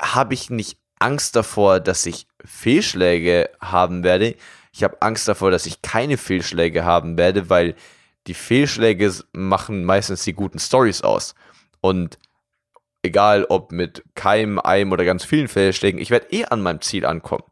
habe 0.02 0.34
ich 0.34 0.50
nicht 0.50 0.78
Angst 1.00 1.38
davor, 1.38 1.80
dass 1.80 2.06
ich 2.06 2.28
Fehlschläge 2.44 3.50
haben 3.62 4.04
werde. 4.04 4.36
Ich 4.74 4.84
habe 4.84 5.02
Angst 5.02 5.28
davor, 5.30 5.52
dass 5.52 5.66
ich 5.66 5.82
keine 5.82 6.18
Fehlschläge 6.18 6.84
haben 6.84 7.18
werde, 7.18 7.50
weil 7.50 7.76
die 8.28 8.34
Fehlschläge 8.34 9.14
machen 9.32 9.86
meistens 9.86 10.24
die 10.24 10.34
guten 10.34 10.60
Stories 10.60 11.02
aus. 11.02 11.34
Und 11.80 12.18
egal 13.06 13.46
ob 13.46 13.72
mit 13.72 14.04
keinem, 14.16 14.60
einem 14.60 14.92
oder 14.92 15.06
ganz 15.06 15.24
vielen 15.24 15.48
Fehlschlägen, 15.48 16.02
ich 16.02 16.10
werde 16.10 16.28
eh 16.32 16.46
an 16.46 16.62
meinem 16.62 16.82
Ziel 16.82 17.06
ankommen. 17.06 17.44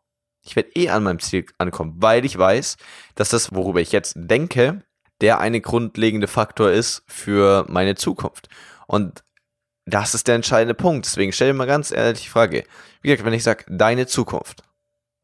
Ich 0.45 0.55
werde 0.55 0.71
eh 0.75 0.89
an 0.89 1.03
meinem 1.03 1.19
Ziel 1.19 1.45
ankommen, 1.57 1.95
weil 1.97 2.25
ich 2.25 2.37
weiß, 2.37 2.77
dass 3.15 3.29
das, 3.29 3.53
worüber 3.53 3.79
ich 3.79 3.91
jetzt 3.91 4.15
denke, 4.17 4.83
der 5.21 5.39
eine 5.39 5.61
grundlegende 5.61 6.27
Faktor 6.27 6.71
ist 6.71 7.03
für 7.07 7.65
meine 7.69 7.95
Zukunft. 7.95 8.49
Und 8.87 9.23
das 9.85 10.13
ist 10.13 10.27
der 10.27 10.35
entscheidende 10.35 10.73
Punkt. 10.73 11.05
Deswegen 11.05 11.31
stell 11.31 11.47
dir 11.47 11.53
mal 11.53 11.65
ganz 11.65 11.91
ehrlich 11.91 12.23
die 12.23 12.29
Frage. 12.29 12.63
Wie 13.01 13.09
gesagt, 13.09 13.25
wenn 13.25 13.33
ich 13.33 13.43
sage, 13.43 13.65
deine 13.69 14.07
Zukunft, 14.07 14.63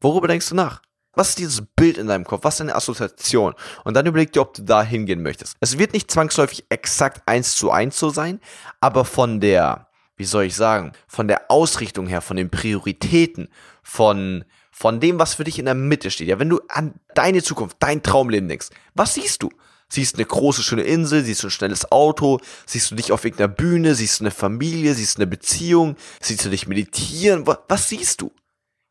worüber 0.00 0.28
denkst 0.28 0.48
du 0.48 0.54
nach? 0.54 0.80
Was 1.14 1.30
ist 1.30 1.38
dieses 1.38 1.62
Bild 1.76 1.98
in 1.98 2.06
deinem 2.06 2.24
Kopf? 2.24 2.44
Was 2.44 2.54
ist 2.54 2.60
deine 2.60 2.74
Assoziation? 2.74 3.54
Und 3.84 3.94
dann 3.94 4.06
überleg 4.06 4.32
dir, 4.32 4.42
ob 4.42 4.54
du 4.54 4.62
da 4.62 4.82
hingehen 4.82 5.22
möchtest. 5.22 5.56
Es 5.60 5.76
wird 5.76 5.92
nicht 5.92 6.10
zwangsläufig 6.10 6.66
exakt 6.68 7.22
eins 7.26 7.56
zu 7.56 7.70
eins 7.70 7.98
so 7.98 8.10
sein, 8.10 8.40
aber 8.80 9.04
von 9.04 9.40
der, 9.40 9.88
wie 10.20 10.26
soll 10.26 10.44
ich 10.44 10.54
sagen, 10.54 10.92
von 11.08 11.28
der 11.28 11.50
Ausrichtung 11.50 12.06
her, 12.06 12.20
von 12.20 12.36
den 12.36 12.50
Prioritäten, 12.50 13.48
von, 13.82 14.44
von 14.70 15.00
dem, 15.00 15.18
was 15.18 15.32
für 15.32 15.44
dich 15.44 15.58
in 15.58 15.64
der 15.64 15.74
Mitte 15.74 16.10
steht. 16.10 16.28
Ja, 16.28 16.38
wenn 16.38 16.50
du 16.50 16.60
an 16.68 16.92
deine 17.14 17.42
Zukunft, 17.42 17.78
dein 17.80 18.02
Traumleben 18.02 18.46
denkst, 18.46 18.68
was 18.94 19.14
siehst 19.14 19.42
du? 19.42 19.48
Siehst 19.88 20.16
eine 20.16 20.26
große, 20.26 20.62
schöne 20.62 20.82
Insel, 20.82 21.24
siehst 21.24 21.42
du 21.42 21.46
ein 21.46 21.50
schnelles 21.50 21.90
Auto, 21.90 22.38
siehst 22.66 22.90
du 22.90 22.96
dich 22.96 23.12
auf 23.12 23.24
irgendeiner 23.24 23.48
Bühne, 23.48 23.94
siehst 23.94 24.20
du 24.20 24.24
eine 24.24 24.30
Familie, 24.30 24.92
siehst 24.92 25.16
du 25.16 25.22
eine 25.22 25.26
Beziehung, 25.26 25.96
siehst 26.20 26.44
du 26.44 26.50
dich 26.50 26.68
meditieren, 26.68 27.46
was 27.46 27.88
siehst 27.88 28.20
du? 28.20 28.30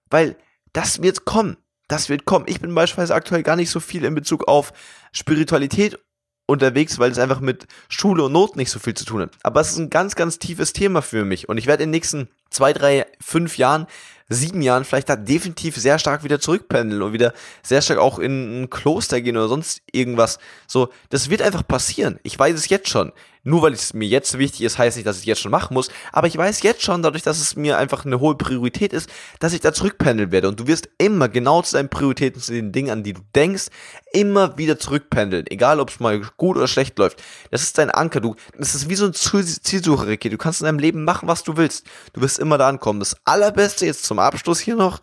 Weil 0.10 0.36
das 0.74 1.04
wird 1.04 1.26
kommen. 1.26 1.58
Das 1.88 2.10
wird 2.10 2.26
kommen. 2.26 2.46
Ich 2.48 2.60
bin 2.60 2.74
beispielsweise 2.74 3.14
aktuell 3.14 3.44
gar 3.44 3.56
nicht 3.56 3.70
so 3.70 3.80
viel 3.80 4.04
in 4.04 4.16
Bezug 4.16 4.48
auf 4.48 4.74
Spiritualität 5.12 6.00
unterwegs, 6.50 7.00
weil 7.00 7.12
es 7.12 7.20
einfach 7.20 7.40
mit 7.40 7.68
Schule 7.88 8.24
und 8.24 8.34
Not 8.34 8.56
nicht 8.56 8.72
so 8.72 8.80
viel 8.80 8.96
zu 8.96 9.06
tun 9.06 9.22
hat. 9.22 9.32
Aber 9.44 9.62
es 9.62 9.72
ist 9.72 9.78
ein 9.78 9.90
ganz, 9.90 10.16
ganz 10.16 10.40
tiefes 10.40 10.74
Thema 10.74 11.02
für 11.02 11.24
mich. 11.24 11.48
Und 11.48 11.58
ich 11.58 11.68
werde 11.68 11.84
in 11.84 11.90
den 11.90 11.92
nächsten 11.92 12.28
zwei, 12.50 12.74
drei, 12.74 13.06
fünf 13.22 13.58
Jahren 13.58 13.88
sieben 14.30 14.62
Jahren 14.62 14.86
vielleicht 14.86 15.10
da 15.10 15.16
definitiv 15.16 15.76
sehr 15.76 16.00
stark 16.00 16.24
wieder 16.24 16.40
zurückpendeln 16.40 17.02
und 17.02 17.14
wieder 17.14 17.34
sehr 17.64 17.82
stark 17.82 18.00
auch 18.00 18.20
in 18.20 18.64
ein 18.64 18.70
Kloster 18.70 19.22
gehen 19.22 19.38
oder 19.38 19.48
sonst 19.48 19.82
irgendwas. 19.92 20.40
So, 20.68 20.90
das 21.10 21.30
wird 21.30 21.42
einfach 21.42 21.68
passieren. 21.68 22.20
Ich 22.24 22.38
weiß 22.38 22.56
es 22.56 22.70
jetzt 22.70 22.90
schon. 22.90 23.12
Nur 23.44 23.62
weil 23.62 23.72
es 23.72 23.94
mir 23.94 24.08
jetzt 24.08 24.38
wichtig 24.38 24.64
ist, 24.64 24.78
heißt 24.78 24.98
nicht, 24.98 25.08
dass 25.08 25.16
ich 25.18 25.24
es 25.24 25.28
jetzt 25.28 25.42
schon 25.42 25.52
machen 25.52 25.74
muss. 25.74 25.90
Aber 26.12 26.28
ich 26.28 26.38
weiß 26.38 26.62
jetzt 26.62 26.82
schon, 26.82 27.02
dadurch, 27.02 27.24
dass 27.24 27.40
es 27.40 27.56
mir 27.56 27.78
einfach 27.78 28.06
eine 28.06 28.20
hohe 28.20 28.36
Priorität 28.36 28.92
ist, 28.92 29.10
dass 29.40 29.54
ich 29.54 29.62
da 29.62 29.74
zurückpendeln 29.74 30.32
werde. 30.32 30.50
Und 30.50 30.60
du 30.60 30.68
wirst 30.68 30.90
immer 30.98 31.30
genau 31.30 31.62
zu 31.62 31.74
deinen 31.74 31.90
Prioritäten, 31.90 32.42
zu 32.42 32.52
den 32.52 32.74
Dingen, 32.74 32.92
an 32.92 33.04
die 33.04 33.14
du 33.14 33.22
denkst, 33.34 33.68
immer 34.12 34.58
wieder 34.58 34.78
zurückpendeln. 34.78 35.46
Egal, 35.50 35.80
ob 35.80 35.90
es 35.90 36.02
mal 36.02 36.20
gut 36.36 36.58
oder 36.58 36.68
schlecht 36.68 37.00
läuft. 37.00 37.24
Das 37.50 37.62
ist 37.62 37.78
dein 37.78 37.90
Anker. 37.90 38.20
Du, 38.20 38.36
das 38.58 38.76
ist 38.76 38.90
wie 38.90 38.96
so 38.96 39.06
ein 39.06 39.14
Zielsucher-Raket. 39.14 40.34
Du 40.34 40.38
kannst 40.38 40.60
in 40.60 40.66
deinem 40.66 40.80
Leben 40.80 41.06
machen, 41.06 41.30
was 41.30 41.44
du 41.44 41.56
willst. 41.56 41.86
Du 42.12 42.22
wirst 42.22 42.40
immer 42.40 42.58
da 42.58 42.68
ankommen. 42.68 43.00
Das 43.00 43.16
Allerbeste 43.24 43.86
jetzt 43.86 44.04
zum 44.04 44.19
Abschluss 44.20 44.60
hier 44.60 44.76
noch. 44.76 45.02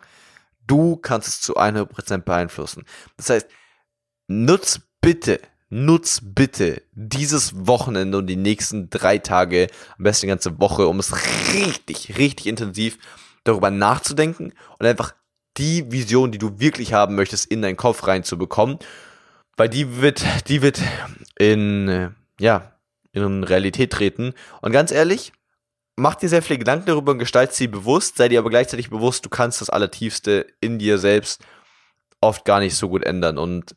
Du 0.65 0.97
kannst 0.97 1.27
es 1.27 1.41
zu 1.41 1.57
100% 1.57 2.19
beeinflussen. 2.19 2.85
Das 3.15 3.29
heißt, 3.29 3.47
nutz 4.27 4.81
bitte 5.01 5.39
nutz 5.69 6.21
bitte 6.23 6.81
dieses 6.93 7.67
Wochenende 7.67 8.17
und 8.17 8.27
die 8.27 8.35
nächsten 8.35 8.89
drei 8.89 9.17
Tage, 9.17 9.67
am 9.97 10.03
besten 10.03 10.25
die 10.25 10.29
ganze 10.29 10.59
Woche, 10.59 10.87
um 10.87 10.99
es 10.99 11.13
richtig, 11.53 12.17
richtig 12.17 12.47
intensiv 12.47 12.97
darüber 13.43 13.71
nachzudenken 13.71 14.53
und 14.79 14.85
einfach 14.85 15.13
die 15.57 15.91
Vision, 15.91 16.31
die 16.31 16.37
du 16.37 16.59
wirklich 16.59 16.93
haben 16.93 17.15
möchtest, 17.15 17.47
in 17.51 17.61
deinen 17.61 17.77
Kopf 17.77 18.05
reinzubekommen. 18.05 18.77
Weil 19.55 19.69
die 19.69 20.01
wird, 20.01 20.23
die 20.47 20.61
wird 20.61 20.79
in, 21.39 22.13
ja, 22.39 22.73
in 23.11 23.43
Realität 23.43 23.91
treten. 23.91 24.33
Und 24.61 24.71
ganz 24.71 24.91
ehrlich, 24.91 25.33
mach 25.97 26.15
dir 26.15 26.29
sehr 26.29 26.41
viele 26.41 26.59
Gedanken 26.59 26.85
darüber 26.85 27.11
und 27.11 27.19
gestalt 27.19 27.53
sie 27.53 27.67
bewusst, 27.67 28.17
sei 28.17 28.29
dir 28.29 28.39
aber 28.39 28.49
gleichzeitig 28.49 28.89
bewusst, 28.89 29.25
du 29.25 29.29
kannst 29.29 29.59
das 29.59 29.69
Allertiefste 29.69 30.45
in 30.61 30.79
dir 30.79 30.97
selbst 30.97 31.41
oft 32.21 32.45
gar 32.45 32.59
nicht 32.59 32.75
so 32.75 32.87
gut 32.87 33.03
ändern. 33.03 33.37
Und 33.37 33.75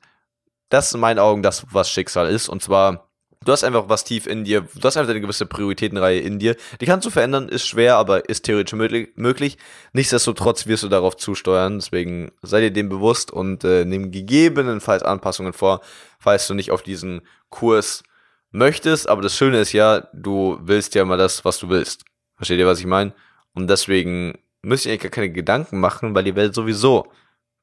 das 0.69 0.89
ist 0.89 0.95
in 0.95 1.01
meinen 1.01 1.19
Augen 1.19 1.43
das, 1.43 1.67
was 1.73 1.91
Schicksal 1.91 2.29
ist. 2.29 2.49
Und 2.49 2.63
zwar, 2.63 3.09
du 3.45 3.53
hast 3.53 3.65
einfach 3.65 3.89
was 3.89 4.05
tief 4.05 4.27
in 4.27 4.45
dir, 4.45 4.61
du 4.61 4.83
hast 4.83 4.97
einfach 4.97 5.11
eine 5.11 5.21
gewisse 5.21 5.47
Prioritätenreihe 5.47 6.21
in 6.21 6.39
dir. 6.39 6.57
Die 6.81 6.87
kannst 6.87 7.07
du 7.07 7.11
verändern, 7.11 7.49
ist 7.49 7.67
schwer, 7.67 7.97
aber 7.97 8.29
ist 8.29 8.45
theoretisch 8.45 8.79
möglich. 9.17 9.59
Nichtsdestotrotz 9.93 10.67
wirst 10.67 10.83
du 10.83 10.89
darauf 10.89 11.17
zusteuern. 11.17 11.79
Deswegen 11.79 12.33
sei 12.43 12.61
dir 12.61 12.71
dem 12.71 12.91
bewusst 12.91 13.31
und 13.31 13.65
äh, 13.65 13.85
nimm 13.87 14.11
gegebenenfalls 14.11 15.03
Anpassungen 15.03 15.55
vor, 15.55 15.81
falls 16.19 16.47
du 16.47 16.55
nicht 16.55 16.71
auf 16.71 16.83
diesen 16.83 17.23
Kurs 17.49 18.03
möchtest. 18.51 19.09
Aber 19.09 19.23
das 19.23 19.37
Schöne 19.37 19.59
ist 19.61 19.73
ja, 19.73 20.09
du 20.13 20.59
willst 20.63 20.95
ja 20.95 21.05
mal 21.05 21.19
das, 21.19 21.45
was 21.45 21.59
du 21.59 21.69
willst. 21.69 22.05
Versteht 22.37 22.59
ihr, 22.59 22.67
was 22.67 22.81
ich 22.81 22.87
meine? 22.87 23.13
Und 23.55 23.69
deswegen 23.69 24.39
müsst 24.63 24.87
ihr 24.87 24.93
euch 24.93 25.01
gar 25.01 25.11
keine 25.11 25.31
Gedanken 25.31 25.81
machen, 25.81 26.15
weil 26.15 26.27
ihr 26.27 26.37
werdet 26.37 26.55
sowieso 26.55 27.07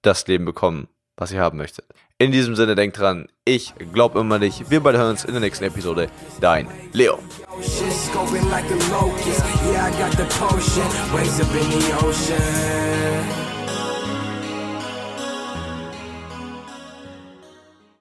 das 0.02 0.28
Leben 0.28 0.46
bekommen, 0.46 0.88
was 1.16 1.32
ihr 1.32 1.42
haben 1.42 1.58
möchtet. 1.58 1.86
In 2.20 2.32
diesem 2.32 2.56
Sinne, 2.56 2.76
denkt 2.76 2.98
dran, 2.98 3.28
ich 3.46 3.74
glaube 3.94 4.20
immer 4.20 4.40
nicht. 4.40 4.70
Wir 4.72 4.80
beide 4.80 4.98
hören 4.98 5.12
uns 5.12 5.26
in 5.26 5.34
der 5.34 5.42
nächsten 5.42 5.66
Episode. 5.66 6.10
Dein 6.42 6.68
Leo. 6.94 7.20